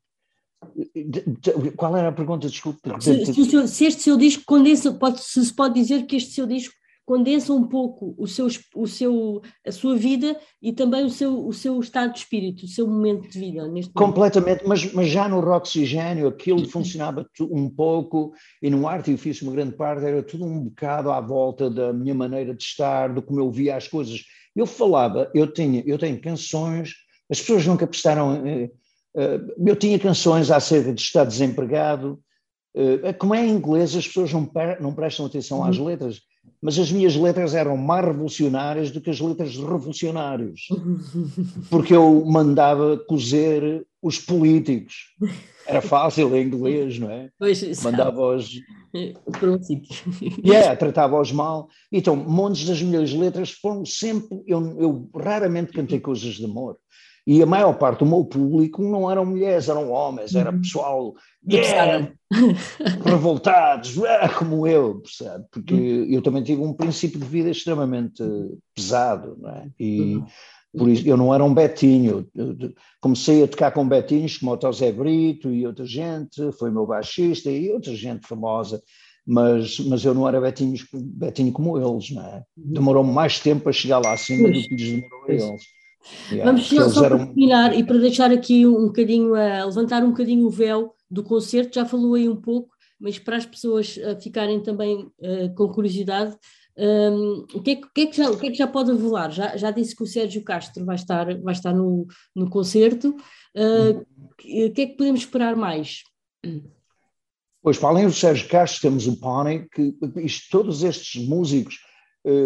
Qual 1.76 1.96
era 1.96 2.08
a 2.08 2.12
pergunta? 2.12 2.48
Desculpe. 2.48 2.80
Se, 3.00 3.26
se, 3.26 3.68
se 3.68 3.84
este 3.86 4.02
seu 4.02 4.16
disco 4.16 4.42
condensa, 4.46 4.92
pode, 4.92 5.20
se 5.22 5.44
se 5.44 5.54
pode 5.54 5.74
dizer 5.74 6.06
que 6.06 6.16
este 6.16 6.32
seu 6.32 6.46
disco 6.46 6.74
condensa 7.06 7.52
um 7.52 7.66
pouco 7.66 8.16
o 8.18 8.26
seu, 8.26 8.48
o 8.74 8.86
seu, 8.86 9.40
a 9.64 9.70
sua 9.70 9.96
vida 9.96 10.36
e 10.60 10.72
também 10.72 11.04
o 11.04 11.10
seu, 11.10 11.46
o 11.46 11.52
seu 11.52 11.78
estado 11.78 12.12
de 12.12 12.18
espírito, 12.18 12.64
o 12.64 12.68
seu 12.68 12.86
momento 12.86 13.30
de 13.30 13.38
vida. 13.38 13.68
Neste 13.68 13.92
Completamente, 13.92 14.66
mas, 14.66 14.92
mas 14.92 15.08
já 15.08 15.28
no 15.28 15.38
Roxigênio 15.38 16.26
aquilo 16.26 16.68
funcionava 16.68 17.24
um 17.40 17.70
pouco 17.70 18.34
e 18.60 18.68
no 18.68 18.88
arte 18.88 19.12
eu 19.12 19.18
fiz 19.18 19.40
uma 19.40 19.52
grande 19.52 19.76
parte, 19.76 20.04
era 20.04 20.20
tudo 20.20 20.44
um 20.44 20.64
bocado 20.64 21.12
à 21.12 21.20
volta 21.20 21.70
da 21.70 21.92
minha 21.92 22.14
maneira 22.14 22.52
de 22.52 22.62
estar, 22.62 23.14
de 23.14 23.22
como 23.22 23.38
eu 23.38 23.52
via 23.52 23.76
as 23.76 23.86
coisas. 23.86 24.24
Eu 24.54 24.66
falava, 24.66 25.30
eu, 25.32 25.46
tinha, 25.46 25.84
eu 25.86 25.96
tenho 25.96 26.20
canções, 26.20 26.92
as 27.30 27.38
pessoas 27.40 27.64
nunca 27.64 27.86
prestaram. 27.86 28.44
Eh, 28.44 28.70
eh, 29.16 29.40
eu 29.64 29.76
tinha 29.76 29.98
canções 29.98 30.50
acerca 30.50 30.92
de 30.92 31.00
estar 31.00 31.24
desempregado. 31.24 32.18
Eh, 32.74 33.12
como 33.12 33.34
é 33.34 33.46
em 33.46 33.50
inglês, 33.50 33.94
as 33.94 34.06
pessoas 34.08 34.32
não, 34.32 34.50
não 34.80 34.94
prestam 34.94 35.26
atenção 35.26 35.62
às 35.62 35.78
uhum. 35.78 35.84
letras 35.84 36.20
mas 36.60 36.78
as 36.78 36.90
minhas 36.90 37.14
letras 37.16 37.54
eram 37.54 37.76
mais 37.76 38.04
revolucionárias 38.04 38.90
do 38.90 39.00
que 39.00 39.10
as 39.10 39.20
letras 39.20 39.52
de 39.52 39.60
revolucionários, 39.60 40.68
porque 41.70 41.94
eu 41.94 42.24
mandava 42.24 42.98
cozer 43.06 43.86
os 44.02 44.18
políticos. 44.18 45.14
era 45.66 45.80
fácil 45.80 46.34
em 46.36 46.46
inglês, 46.46 46.98
não 46.98 47.10
é? 47.10 47.30
Mandava-os. 47.82 48.50
Yeah, 50.44 50.76
tratava-os 50.76 51.32
mal. 51.32 51.68
Então, 51.90 52.14
montes 52.16 52.66
das 52.66 52.80
minhas 52.80 53.12
letras 53.12 53.50
foram 53.50 53.84
sempre. 53.84 54.42
Eu, 54.46 54.80
eu 54.80 55.10
raramente 55.14 55.72
cantei 55.72 56.00
coisas 56.00 56.34
de 56.34 56.44
amor. 56.44 56.76
E 57.26 57.42
a 57.42 57.46
maior 57.46 57.72
parte 57.76 58.00
do 58.00 58.06
meu 58.06 58.24
público 58.24 58.82
não 58.82 59.10
eram 59.10 59.26
mulheres, 59.26 59.68
eram 59.68 59.90
homens, 59.90 60.34
era 60.36 60.52
Uhum. 60.52 60.60
pessoal 60.60 61.14
yeah, 61.50 62.12
revoltados, 63.04 63.98
ah, 64.04 64.28
como 64.28 64.66
eu, 64.66 65.00
percebe? 65.00 65.44
Porque 65.50 65.74
Uhum. 65.74 66.04
eu 66.10 66.22
também 66.22 66.42
tive 66.42 66.62
um 66.62 66.72
princípio 66.72 67.18
de 67.18 67.26
vida 67.26 67.50
extremamente 67.50 68.22
pesado, 68.74 69.36
não 69.40 69.50
é? 69.50 69.68
E 69.78 70.16
Uhum. 70.16 70.26
por 70.78 70.88
isso 70.88 71.08
eu 71.08 71.16
não 71.16 71.34
era 71.34 71.42
um 71.44 71.52
Betinho. 71.52 72.26
Comecei 73.00 73.42
a 73.42 73.48
tocar 73.48 73.72
com 73.72 73.88
Betinhos 73.88 74.38
como 74.38 74.54
o 74.54 74.60
José 74.60 74.92
Brito 74.92 75.50
e 75.50 75.66
outra 75.66 75.84
gente, 75.84 76.52
foi 76.52 76.70
meu 76.70 76.86
baixista 76.86 77.50
e 77.50 77.70
outra 77.70 77.94
gente 77.94 78.26
famosa. 78.26 78.80
Mas, 79.28 79.80
mas 79.80 80.04
eu 80.04 80.14
não 80.14 80.28
era 80.28 80.40
Betinhos, 80.40 80.86
Betinho 80.92 81.50
como 81.52 81.76
eles, 81.76 82.12
não 82.12 82.22
é? 82.22 82.44
Demorou 82.56 83.02
mais 83.02 83.40
tempo 83.40 83.68
a 83.68 83.72
chegar 83.72 83.98
lá 83.98 84.12
acima 84.12 84.48
do 84.48 84.62
que 84.62 84.74
lhes 84.76 84.92
demorou 84.92 85.24
a 85.24 85.32
eles. 85.32 85.60
Yeah, 86.30 86.44
Vamos 86.50 86.68
só, 86.68 87.08
para 87.08 87.18
terminar 87.18 87.76
e 87.78 87.84
para 87.84 87.98
deixar 87.98 88.30
aqui 88.32 88.66
um 88.66 88.86
bocadinho, 88.86 89.34
a 89.34 89.64
levantar 89.64 90.02
um 90.04 90.10
bocadinho 90.10 90.46
o 90.46 90.50
véu 90.50 90.94
do 91.10 91.22
concerto, 91.22 91.74
já 91.74 91.84
falou 91.84 92.14
aí 92.14 92.28
um 92.28 92.36
pouco, 92.36 92.70
mas 92.98 93.18
para 93.18 93.36
as 93.36 93.46
pessoas 93.46 93.96
eh, 93.98 94.18
ficarem 94.20 94.60
também 94.62 95.08
eh, 95.20 95.48
com 95.50 95.68
curiosidade, 95.68 96.36
hum, 96.78 97.44
o, 97.54 97.62
que 97.62 97.70
é, 97.72 97.76
que- 97.76 97.86
o 97.86 97.90
que 97.92 98.00
é 98.02 98.06
que 98.06 98.16
já, 98.16 98.30
o 98.30 98.38
que 98.38 98.46
é 98.46 98.50
que 98.50 98.56
já 98.56 98.66
pode 98.66 98.90
revelar? 98.90 99.30
Já, 99.30 99.56
já 99.56 99.70
disse 99.70 99.94
que 99.94 100.02
o 100.02 100.06
Sérgio 100.06 100.42
Castro 100.42 100.84
vai 100.84 100.96
estar, 100.96 101.26
vai 101.40 101.52
estar 101.54 101.72
no, 101.72 102.06
no 102.34 102.48
concerto, 102.50 103.14
eh, 103.54 103.90
o 104.30 104.72
que 104.72 104.82
é 104.82 104.86
que 104.86 104.96
podemos 104.96 105.20
esperar 105.20 105.54
mais? 105.56 106.02
Pois, 107.62 107.78
para 107.78 107.88
além 107.88 108.06
do 108.06 108.12
Sérgio 108.12 108.48
Castro, 108.48 108.80
temos 108.82 109.06
o 109.06 109.18
Pony, 109.18 109.66
que 109.72 109.94
isto, 110.22 110.48
todos 110.50 110.82
estes 110.84 111.26
músicos 111.26 111.78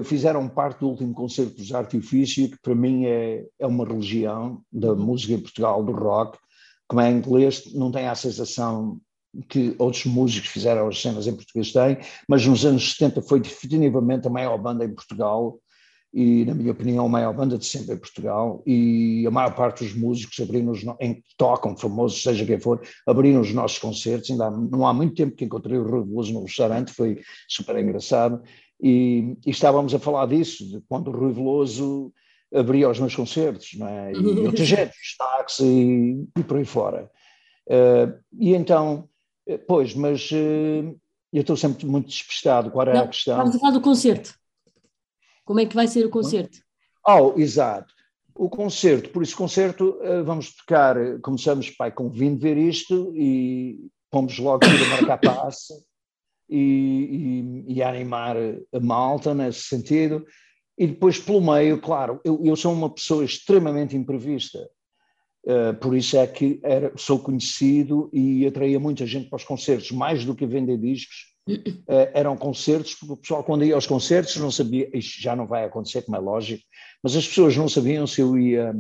fizeram 0.05 0.49
parte 0.49 0.81
do 0.81 0.89
último 0.89 1.15
concerto 1.15 1.57
dos 1.57 1.73
Artifício, 1.73 2.51
que 2.51 2.61
para 2.61 2.75
mim 2.75 3.07
é, 3.07 3.45
é 3.59 3.67
uma 3.67 3.85
religião 3.85 4.63
da 4.71 4.95
música 4.95 5.33
em 5.33 5.41
Portugal, 5.41 5.83
do 5.83 5.93
rock. 5.93 6.39
Como 6.87 7.01
é 7.01 7.11
em 7.11 7.17
inglês, 7.17 7.73
não 7.73 7.91
tem 7.91 8.07
a 8.07 8.15
sensação 8.15 9.01
que 9.49 9.75
outros 9.79 10.05
músicos 10.07 10.51
fizeram 10.51 10.89
as 10.89 11.01
cenas 11.01 11.27
em 11.27 11.35
português 11.35 11.73
têm, 11.73 11.99
mas 12.29 12.45
nos 12.45 12.65
anos 12.65 12.93
70 12.95 13.23
foi 13.23 13.41
definitivamente 13.41 14.27
a 14.27 14.31
maior 14.31 14.59
banda 14.59 14.85
em 14.85 14.93
Portugal 14.93 15.59
e, 16.13 16.45
na 16.45 16.55
minha 16.55 16.73
opinião, 16.73 17.07
a 17.07 17.09
maior 17.09 17.33
banda 17.33 17.57
de 17.57 17.65
sempre 17.65 17.95
em 17.95 17.99
Portugal, 17.99 18.63
e 18.67 19.25
a 19.27 19.31
maior 19.31 19.55
parte 19.55 19.85
dos 19.85 19.95
músicos 19.95 20.41
abriram 20.41 20.73
os 20.73 20.85
em 20.99 21.15
que 21.15 21.23
tocam, 21.37 21.77
famosos, 21.77 22.21
seja 22.21 22.45
quem 22.45 22.59
for, 22.59 22.83
abriram 23.07 23.41
os 23.41 23.55
nossos 23.55 23.79
concertos. 23.79 24.31
Ainda 24.31 24.47
há, 24.47 24.51
não 24.51 24.87
há 24.87 24.93
muito 24.93 25.15
tempo 25.15 25.37
que 25.37 25.45
encontrei 25.45 25.79
o 25.79 25.89
Rui 25.89 26.05
Veloso 26.05 26.33
no 26.33 26.43
restaurante, 26.43 26.93
foi 26.93 27.21
super 27.49 27.79
engraçado, 27.79 28.43
e, 28.83 29.37
e, 29.47 29.51
estávamos 29.51 29.95
a 29.95 29.99
falar 29.99 30.27
disso, 30.27 30.67
de 30.67 30.81
quando 30.89 31.09
o 31.09 31.11
Rui 31.11 31.33
Veloso 31.33 32.13
abria 32.53 32.89
os 32.89 32.99
meus 32.99 33.15
concertos, 33.15 33.75
não 33.75 33.87
é? 33.87 34.13
E 34.13 34.47
outra 34.47 34.65
gente, 34.65 34.91
os 34.91 35.17
táxi 35.17 35.65
e, 35.65 36.41
e 36.41 36.43
por 36.43 36.57
aí 36.57 36.65
fora. 36.65 37.11
Uh, 37.67 38.19
e 38.33 38.55
então, 38.55 39.09
pois, 39.69 39.95
mas 39.95 40.31
uh, 40.33 40.99
eu 41.33 41.41
estou 41.41 41.57
sempre 41.57 41.87
muito 41.87 42.09
despistado. 42.09 42.71
Qual 42.71 42.87
é 42.89 42.95
não, 42.95 43.05
a 43.05 43.09
questão? 43.09 43.37
Vamos 43.37 43.57
falar 43.57 43.73
do 43.73 43.81
concerto. 43.81 44.35
Como 45.45 45.61
é 45.61 45.67
que 45.67 45.75
vai 45.75 45.87
ser 45.87 46.05
o 46.07 46.11
concerto? 46.11 46.59
Oh, 47.07 47.35
exato. 47.37 47.95
O 48.35 48.49
concerto, 48.49 49.11
por 49.11 49.23
isso, 49.23 49.37
concerto, 49.37 49.99
uh, 50.01 50.25
vamos 50.25 50.57
tocar, 50.57 50.97
começamos 51.21 51.71
pai, 51.71 51.93
com 51.93 52.09
vindo 52.09 52.41
ver 52.41 52.57
isto 52.57 53.13
e 53.15 53.91
pomos 54.11 54.39
logo 54.39 54.65
ir 54.65 54.85
a 54.85 54.89
marcar 54.89 55.19
passe 55.21 55.75
e, 56.51 57.65
e, 57.69 57.75
e 57.75 57.83
animar 57.83 58.37
a 58.37 58.81
malta 58.81 59.33
nesse 59.33 59.63
sentido. 59.63 60.25
E 60.77 60.87
depois, 60.87 61.19
pelo 61.19 61.41
meio, 61.41 61.81
claro, 61.81 62.21
eu, 62.25 62.41
eu 62.45 62.57
sou 62.57 62.73
uma 62.73 62.91
pessoa 62.91 63.25
extremamente 63.25 63.97
imprevista. 63.97 64.59
Uh, 65.45 65.75
por 65.81 65.97
isso 65.97 66.17
é 66.17 66.27
que 66.27 66.61
era, 66.63 66.93
sou 66.97 67.19
conhecido 67.19 68.11
e 68.13 68.47
atraía 68.47 68.79
muita 68.79 69.07
gente 69.07 69.29
para 69.29 69.37
os 69.37 69.45
concertos, 69.45 69.91
mais 69.91 70.25
do 70.25 70.35
que 70.35 70.47
vender 70.47 70.79
discos. 70.79 71.31
Uh, 71.49 72.11
eram 72.13 72.37
concertos, 72.37 72.95
porque 72.95 73.13
o 73.13 73.17
pessoal, 73.17 73.45
quando 73.45 73.65
ia 73.65 73.75
aos 73.75 73.87
concertos, 73.87 74.37
não 74.37 74.51
sabia, 74.51 74.91
isto 74.93 75.21
já 75.21 75.37
não 75.37 75.47
vai 75.47 75.65
acontecer, 75.65 76.03
como 76.03 76.17
é 76.17 76.21
lógico, 76.21 76.63
mas 77.03 77.17
as 77.17 77.27
pessoas 77.27 77.57
não 77.57 77.69
sabiam 77.69 78.07
se 78.07 78.21
eu 78.21 78.39
ia 78.39 78.75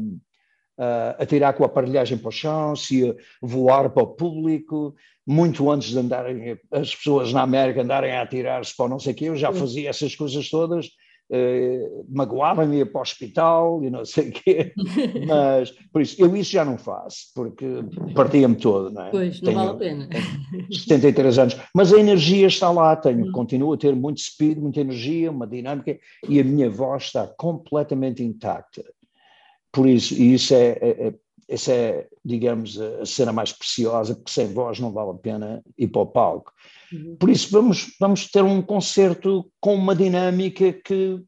uh, 0.80 1.22
atirar 1.22 1.52
com 1.52 1.62
a 1.62 1.66
aparelhagem 1.66 2.16
para 2.16 2.28
o 2.28 2.32
chão, 2.32 2.74
se 2.74 3.14
voar 3.42 3.90
para 3.90 4.02
o 4.02 4.06
público. 4.06 4.94
Muito 5.26 5.70
antes 5.70 5.90
de 5.90 5.98
andarem, 5.98 6.58
as 6.72 6.94
pessoas 6.94 7.32
na 7.32 7.42
América 7.42 7.82
andarem 7.82 8.12
a 8.12 8.22
atirar-se 8.22 8.74
para 8.74 8.88
não 8.88 8.98
sei 8.98 9.12
o 9.12 9.16
quê, 9.16 9.24
eu 9.26 9.36
já 9.36 9.52
fazia 9.52 9.90
essas 9.90 10.16
coisas 10.16 10.48
todas. 10.48 10.86
Uh, 11.32 12.04
magoava-me, 12.08 12.78
ia 12.78 12.86
para 12.86 12.98
o 12.98 13.02
hospital 13.02 13.84
e 13.84 13.90
não 13.90 14.04
sei 14.04 14.30
o 14.30 14.32
quê, 14.32 14.72
mas 15.28 15.70
por 15.92 16.02
isso, 16.02 16.20
eu 16.20 16.34
isso 16.34 16.50
já 16.50 16.64
não 16.64 16.76
faço, 16.76 17.26
porque 17.36 17.64
partia-me 18.16 18.56
todo, 18.56 18.90
não 18.90 19.04
é? 19.04 19.10
Pois, 19.10 19.40
não 19.40 19.52
tenho, 19.52 19.56
vale 19.56 19.70
a 19.70 19.74
pena. 19.74 20.08
73 20.72 21.38
anos, 21.38 21.56
mas 21.72 21.92
a 21.92 22.00
energia 22.00 22.48
está 22.48 22.72
lá, 22.72 22.96
tenho, 22.96 23.30
continuo 23.30 23.72
a 23.74 23.76
ter 23.76 23.94
muito 23.94 24.20
speed, 24.20 24.58
muita 24.58 24.80
energia, 24.80 25.30
uma 25.30 25.46
dinâmica, 25.46 25.96
e 26.28 26.40
a 26.40 26.42
minha 26.42 26.68
voz 26.68 27.04
está 27.04 27.28
completamente 27.28 28.24
intacta. 28.24 28.82
Por 29.72 29.88
isso, 29.88 30.14
e 30.14 30.34
isso 30.34 30.54
é, 30.54 30.70
é, 30.80 31.14
essa 31.48 31.72
é, 31.72 32.08
digamos, 32.24 32.80
a 32.80 33.04
cena 33.04 33.32
mais 33.32 33.52
preciosa, 33.52 34.14
porque 34.14 34.30
sem 34.30 34.52
voz 34.52 34.78
não 34.78 34.92
vale 34.92 35.10
a 35.10 35.14
pena 35.14 35.62
ir 35.76 35.88
para 35.88 36.02
o 36.02 36.06
palco. 36.06 36.52
Por 37.18 37.30
isso 37.30 37.50
vamos, 37.50 37.94
vamos 38.00 38.30
ter 38.30 38.42
um 38.42 38.60
concerto 38.60 39.50
com 39.60 39.74
uma 39.74 39.94
dinâmica 39.94 40.72
que 40.72 41.22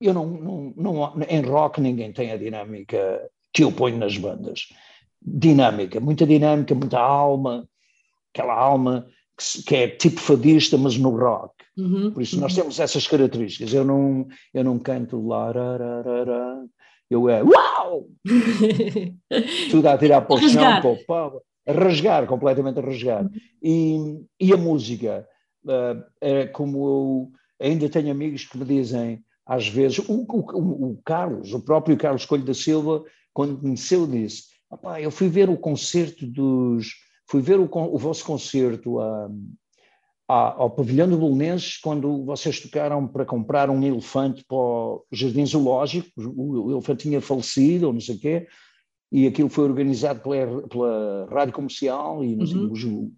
eu 0.00 0.14
não, 0.14 0.26
não, 0.26 0.74
não, 0.76 1.22
em 1.28 1.42
rock 1.42 1.80
ninguém 1.80 2.12
tem 2.12 2.30
a 2.30 2.36
dinâmica 2.36 3.28
que 3.52 3.64
eu 3.64 3.72
ponho 3.72 3.98
nas 3.98 4.16
bandas. 4.16 4.68
Dinâmica, 5.20 5.98
muita 5.98 6.26
dinâmica, 6.26 6.74
muita 6.74 6.98
alma, 6.98 7.68
aquela 8.32 8.54
alma 8.54 9.06
que, 9.36 9.62
que 9.62 9.74
é 9.74 9.88
tipo 9.88 10.20
fadista, 10.20 10.78
mas 10.78 10.96
no 10.96 11.10
rock. 11.10 11.54
Uhum, 11.76 12.12
Por 12.12 12.22
isso 12.22 12.40
nós 12.40 12.54
temos 12.54 12.78
essas 12.80 13.06
características. 13.06 13.74
Eu 13.74 13.84
não, 13.84 14.26
eu 14.54 14.64
não 14.64 14.78
canto 14.78 15.26
lá, 15.26 15.52
eu 17.10 17.28
é 17.28 17.42
uau! 17.42 18.06
Tudo 19.70 19.88
a 19.88 19.98
tirar 19.98 20.22
para 20.22 20.36
o 20.36 20.48
chão, 20.48 20.80
para 20.80 20.90
o 20.90 21.04
pau 21.04 21.42
a 21.66 21.72
rasgar, 21.72 22.26
completamente 22.26 22.78
a 22.78 22.82
rasgar. 22.82 23.28
E, 23.62 24.24
e 24.40 24.52
a 24.52 24.56
música, 24.56 25.28
uh, 25.64 26.02
é 26.20 26.46
como 26.46 26.86
eu 26.88 27.32
ainda 27.60 27.88
tenho 27.88 28.10
amigos 28.10 28.44
que 28.44 28.56
me 28.56 28.64
dizem, 28.64 29.22
às 29.44 29.68
vezes, 29.68 29.98
o, 29.98 30.24
o, 30.28 30.90
o 30.92 31.00
Carlos, 31.04 31.52
o 31.52 31.60
próprio 31.60 31.96
Carlos 31.96 32.24
Coelho 32.24 32.44
da 32.44 32.54
Silva, 32.54 33.04
quando 33.34 33.58
conheceu, 33.58 34.06
disse: 34.06 34.44
eu 35.00 35.10
fui 35.10 35.28
ver 35.28 35.48
o 35.50 35.56
concerto 35.56 36.26
dos. 36.26 36.94
Fui 37.30 37.42
ver 37.42 37.58
o, 37.58 37.68
o 37.70 37.98
vosso 37.98 38.24
concerto 38.24 38.98
a, 39.00 39.26
a, 39.26 39.28
ao 40.28 40.68
Pavilhão 40.68 41.08
do 41.08 41.16
Belenenses 41.16 41.78
quando 41.78 42.22
vocês 42.22 42.60
tocaram 42.60 43.08
para 43.08 43.24
comprar 43.24 43.70
um 43.70 43.82
elefante 43.82 44.44
para 44.46 44.56
o 44.56 45.06
Jardim 45.10 45.46
Zoológico, 45.46 46.08
o, 46.18 46.70
elefante 46.70 47.04
tinha 47.04 47.20
falecido 47.20 47.86
ou 47.86 47.94
não 47.94 48.00
sei 48.00 48.16
o 48.16 48.20
quê, 48.20 48.46
e 49.10 49.26
aquilo 49.26 49.48
foi 49.48 49.64
organizado 49.64 50.20
pela, 50.20 50.68
pela 50.68 51.28
Rádio 51.30 51.54
Comercial 51.54 52.22
e 52.22 52.34
uhum. 52.34 53.10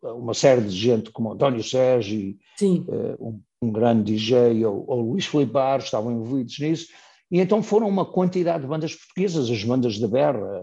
uma 0.00 0.32
série 0.32 0.62
de 0.62 0.70
gente 0.70 1.10
como 1.10 1.32
António 1.32 1.62
Sérgio, 1.64 2.36
uh, 2.62 3.28
um, 3.28 3.40
um, 3.60 3.72
grande 3.72 4.14
DJ, 4.14 4.64
ou, 4.64 4.84
ou 4.86 5.00
Luís 5.10 5.26
Filipe 5.26 5.52
Barros, 5.52 5.86
estavam 5.86 6.12
envolvidos 6.12 6.56
nisso, 6.60 6.86
e 7.32 7.40
então 7.40 7.64
foram 7.64 7.88
uma 7.88 8.06
quantidade 8.06 8.62
de 8.62 8.68
bandas 8.68 8.94
portuguesas, 8.94 9.50
as 9.50 9.64
bandas 9.64 9.98
da 9.98 10.06
Berra, 10.06 10.62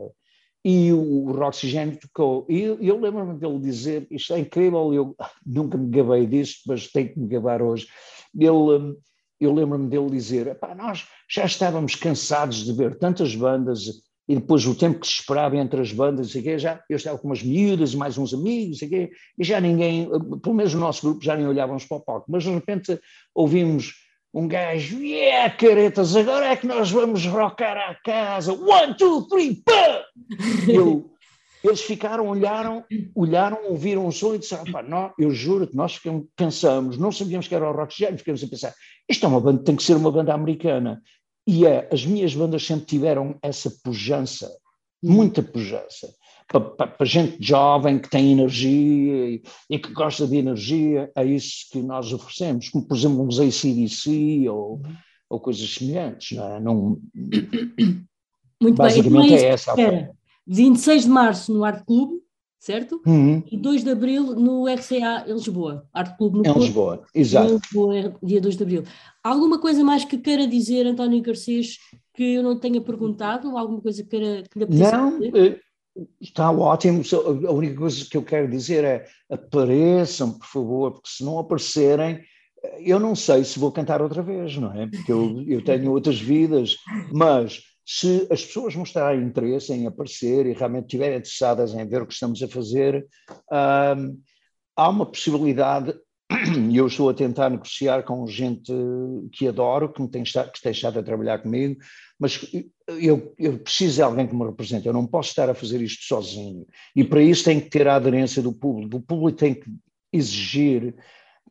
e 0.65 0.91
o, 0.91 1.28
o 1.28 1.32
Roxigênio 1.32 1.99
tocou. 1.99 2.43
E 2.49 2.60
eu, 2.63 2.82
eu 2.82 2.99
lembro-me 2.99 3.38
dele 3.38 3.60
dizer, 3.60 4.08
isto 4.10 4.34
é 4.34 4.39
incrível, 4.39 4.91
eu 4.91 5.15
nunca 5.45 5.78
me 5.78 5.91
gabei 5.91 6.25
disso, 6.25 6.62
mas 6.65 6.88
tenho 6.88 7.13
que 7.13 7.19
me 7.19 7.28
gabar 7.28 7.62
hoje, 7.62 7.87
ele... 8.35 8.96
Eu 9.37 9.54
lembro-me 9.54 9.90
dele 9.90 10.10
dizer: 10.10 10.58
nós 10.77 11.06
já 11.29 11.44
estávamos 11.44 11.94
cansados 11.94 12.63
de 12.63 12.71
ver 12.71 12.98
tantas 12.98 13.35
bandas 13.35 13.81
e 14.27 14.35
depois 14.35 14.65
o 14.65 14.73
tempo 14.73 15.02
que 15.02 15.08
se 15.08 15.13
esperava 15.13 15.58
entre 15.58 15.81
as 15.81 15.92
bandas, 15.92 16.31
quê, 16.31 16.58
já 16.58 16.81
eu 16.90 16.96
estava 16.96 17.17
com 17.17 17.27
umas 17.27 17.44
miúdas 17.44 17.94
e 17.94 17.98
mais 17.98 18.17
uns 18.17 18.33
amigos, 18.33 18.79
quê, 18.79 19.12
e 19.37 19.44
já 19.44 19.60
ninguém, 19.60 20.10
pelo 20.42 20.56
menos 20.56 20.73
o 20.73 20.79
nosso 20.79 21.02
grupo, 21.02 21.23
já 21.23 21.35
nem 21.35 21.46
olhávamos 21.46 21.83
para 21.85 21.98
o 21.98 22.00
palco, 22.00 22.31
mas 22.31 22.44
de 22.44 22.50
repente 22.50 22.98
ouvimos 23.35 24.04
um 24.36 24.50
gajo, 24.50 25.02
yeah, 25.02 25.50
caretas, 25.50 26.13
agora 26.13 26.48
é 26.48 26.58
que 26.58 26.67
nós 26.67 26.92
vamos 26.92 27.25
rockar 27.25 27.77
à 27.77 27.96
casa, 27.96 28.52
one, 28.52 28.94
two, 28.98 29.25
three, 29.29 29.56
pá! 29.56 30.04
Eu, 30.67 31.10
eles 31.63 31.79
ficaram, 31.79 32.27
olharam, 32.27 32.83
olharam, 33.15 33.60
ouviram 33.69 34.06
o 34.06 34.12
som 34.12 34.36
e 34.36 34.40
disseram, 34.40 34.65
pá, 34.65 34.83
não, 34.83 35.13
eu 35.17 35.31
juro 35.31 35.65
que 35.65 35.75
nós 35.77 35.96
ficamos, 35.96 36.25
pensamos, 36.36 36.98
não 36.98 37.13
sabíamos 37.13 37.48
que 37.48 37.56
era 37.56 37.69
o 37.69 37.71
rock 37.71 37.98
já, 37.98 38.12
ficamos 38.12 38.44
a 38.44 38.48
pensar, 38.48 38.75
isto 39.08 39.25
é 39.25 39.29
uma 39.29 39.40
banda, 39.40 39.63
tem 39.63 39.75
que 39.77 39.83
ser 39.83 39.96
uma 39.96 40.12
banda 40.12 40.33
americana. 40.33 41.02
E 41.48 41.65
é, 41.65 41.88
as 41.90 42.06
minhas 42.06 42.36
bandas 42.36 42.65
sempre 42.65 42.86
tiveram 42.88 43.38
essa 43.42 43.71
pujança, 43.83 44.52
muita 45.02 45.42
pujança. 45.42 46.10
Para, 46.48 46.87
para, 46.87 47.06
gente 47.06 47.37
jovem 47.39 48.00
que 48.00 48.10
tem 48.10 48.31
energia 48.31 49.29
e, 49.29 49.43
e, 49.69 49.79
que 49.79 49.91
gosta 49.93 50.27
de 50.27 50.37
energia, 50.37 51.12
é 51.15 51.25
isso 51.25 51.67
que 51.71 51.81
nós 51.81 52.13
oferecemos, 52.13 52.69
como 52.69 52.87
por 52.87 52.96
exemplo 52.96 53.25
uns 53.25 53.39
ACDC 53.39 54.48
ou, 54.50 54.81
ou 55.29 55.39
coisas 55.39 55.67
semelhantes, 55.73 56.37
não 56.37 56.56
é? 56.56 56.60
Não, 56.60 57.00
Muito 58.62 58.77
basicamente 58.77 59.29
bem, 59.29 59.35
então 59.35 59.46
é, 59.46 59.50
é 59.50 59.54
essa 59.54 59.71
a 59.71 59.73
Espera, 59.73 60.12
26 60.48 61.04
de 61.04 61.10
março 61.10 61.54
no 61.54 61.63
Arte 61.65 61.83
Clube, 61.83 62.21
certo? 62.60 63.02
Uhum. 63.06 63.43
E 63.52 63.58
2 63.58 63.83
de 63.83 63.91
abril 63.91 64.35
no 64.35 64.67
RCA 64.67 65.25
em 65.27 65.33
Lisboa, 65.33 65.87
Arte 65.93 66.17
Clube 66.17 66.37
no 66.37 66.46
Em 66.46 66.60
Lisboa, 66.60 67.04
exato. 67.13 67.54
Lisboa, 67.54 68.15
dia 68.23 68.39
2 68.39 68.56
de 68.56 68.63
abril. 68.63 68.83
Alguma 69.23 69.60
coisa 69.60 69.83
mais 69.83 70.06
que 70.06 70.17
queira 70.17 70.48
dizer, 70.48 70.85
António 70.85 71.21
Garcês, 71.21 71.77
que 72.13 72.35
eu 72.35 72.43
não 72.43 72.58
tenha 72.58 72.79
perguntado? 72.79 73.58
Alguma 73.58 73.81
coisa 73.81 74.04
que 74.04 74.10
queira 74.10 74.43
que 74.43 74.60
lhe 74.60 74.65
Não, 74.65 75.19
dizer? 75.19 75.62
Está 76.19 76.52
ótimo. 76.52 77.02
A 77.48 77.52
única 77.52 77.77
coisa 77.77 78.06
que 78.10 78.17
eu 78.17 78.23
quero 78.23 78.50
dizer 78.50 78.83
é 78.83 79.06
apareçam, 79.29 80.37
por 80.37 80.48
favor, 80.48 80.91
porque 80.93 81.10
se 81.10 81.23
não 81.23 81.39
aparecerem, 81.39 82.21
eu 82.79 83.00
não 83.00 83.15
sei 83.15 83.43
se 83.43 83.60
vou 83.60 83.71
cantar 83.71 84.02
outra 84.02 84.21
vez, 84.21 84.58
não 84.58 84.73
é? 84.73 84.87
Porque 84.87 85.12
eu, 85.12 85.43
eu 85.48 85.63
tenho 85.63 85.91
outras 85.91 86.19
vidas, 86.19 86.75
mas 87.12 87.62
se 87.85 88.27
as 88.31 88.43
pessoas 88.43 88.75
mostrarem 88.75 89.23
interesse 89.23 89.71
em 89.71 89.85
aparecer 89.85 90.46
e 90.48 90.54
realmente 90.54 90.85
estiverem 90.85 91.17
interessadas 91.17 91.73
em 91.73 91.87
ver 91.87 92.02
o 92.02 92.08
que 92.08 92.13
estamos 92.13 92.41
a 92.41 92.48
fazer, 92.48 93.06
hum, 93.98 94.19
há 94.75 94.89
uma 94.89 95.06
possibilidade, 95.06 95.93
e 96.69 96.75
eu 96.75 96.87
estou 96.87 97.10
a 97.10 97.13
tentar 97.13 97.50
negociar 97.50 98.04
com 98.04 98.25
gente 98.25 98.73
que 99.31 99.48
adoro, 99.48 99.93
que, 99.93 100.02
me 100.02 100.10
tem 100.10 100.23
que 100.23 100.62
tem 100.62 100.71
estado 100.71 101.00
a 101.00 101.04
trabalhar 101.04 101.39
comigo, 101.39 101.79
mas 102.20 102.40
eu, 102.88 103.34
eu 103.38 103.60
preciso 103.60 103.96
de 103.96 104.02
alguém 104.02 104.28
que 104.28 104.36
me 104.36 104.46
represente, 104.46 104.88
eu 104.88 104.94
não 104.94 105.06
posso 105.06 105.30
estar 105.30 105.50
a 105.50 105.56
fazer 105.56 105.82
isto 105.82 106.04
sozinho. 106.06 106.66
E 106.96 107.04
para 107.04 107.22
isso 107.22 107.44
tem 107.44 107.60
que 107.60 107.70
ter 107.70 107.88
a 107.88 107.96
aderência 107.96 108.42
do 108.42 108.54
público, 108.54 108.98
o 108.98 109.02
público 109.02 109.38
tem 109.38 109.54
que 109.54 109.70
exigir 110.13 110.96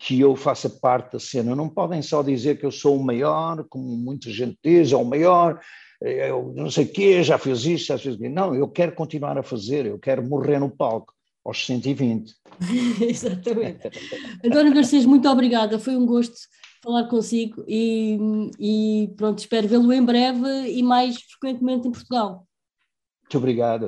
que 0.00 0.18
eu 0.18 0.34
faça 0.34 0.68
parte 0.68 1.12
da 1.12 1.20
cena. 1.20 1.54
Não 1.54 1.68
podem 1.68 2.02
só 2.02 2.22
dizer 2.22 2.58
que 2.58 2.66
eu 2.66 2.70
sou 2.70 2.98
o 2.98 3.04
maior, 3.04 3.64
como 3.68 3.84
muita 3.84 4.30
gente 4.30 4.58
diz, 4.64 4.92
ou 4.92 5.02
o 5.02 5.06
maior, 5.06 5.60
eu 6.00 6.52
não 6.56 6.70
sei 6.70 6.84
o 6.84 6.92
quê, 6.92 7.22
já 7.22 7.38
fiz 7.38 7.64
isto, 7.64 7.88
já 7.88 7.98
fiz 7.98 8.14
aquilo. 8.14 8.34
Não, 8.34 8.54
eu 8.54 8.68
quero 8.68 8.92
continuar 8.92 9.38
a 9.38 9.42
fazer, 9.42 9.86
eu 9.86 9.98
quero 9.98 10.26
morrer 10.26 10.58
no 10.58 10.70
palco 10.70 11.12
aos 11.44 11.64
120. 11.66 12.34
Exatamente. 13.00 13.90
António 14.44 14.74
Garcês, 14.74 15.04
muito 15.04 15.28
obrigada, 15.28 15.78
foi 15.78 15.96
um 15.96 16.06
gosto 16.06 16.36
falar 16.84 17.08
consigo 17.08 17.64
e, 17.66 18.18
e 18.58 19.14
pronto, 19.16 19.38
espero 19.38 19.66
vê-lo 19.66 19.92
em 19.92 20.04
breve 20.04 20.68
e 20.68 20.82
mais 20.82 21.16
frequentemente 21.22 21.88
em 21.88 21.92
Portugal. 21.92 22.46
Muito 23.22 23.38
obrigado. 23.38 23.86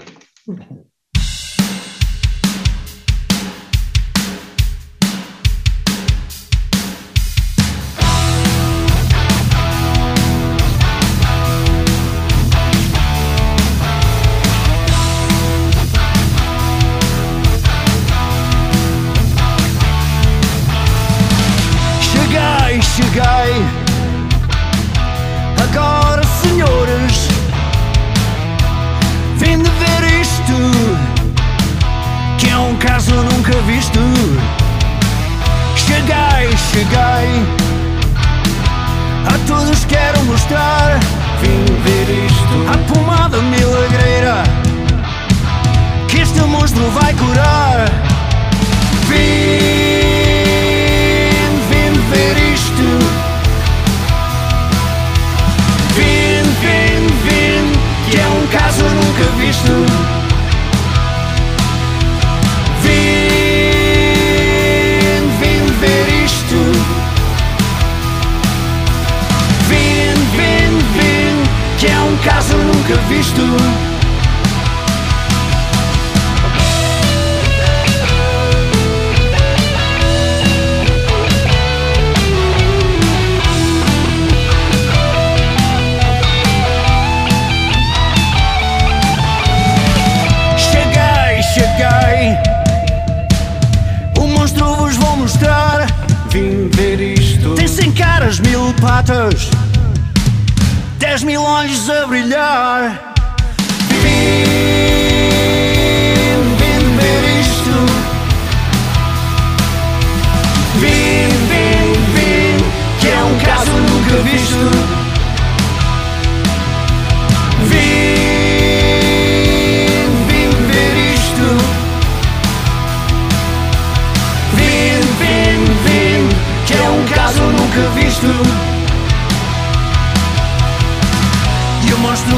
Ha 132.16 132.32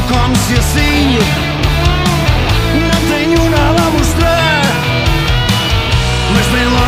ha 6.55 6.83
ha! 6.83 6.88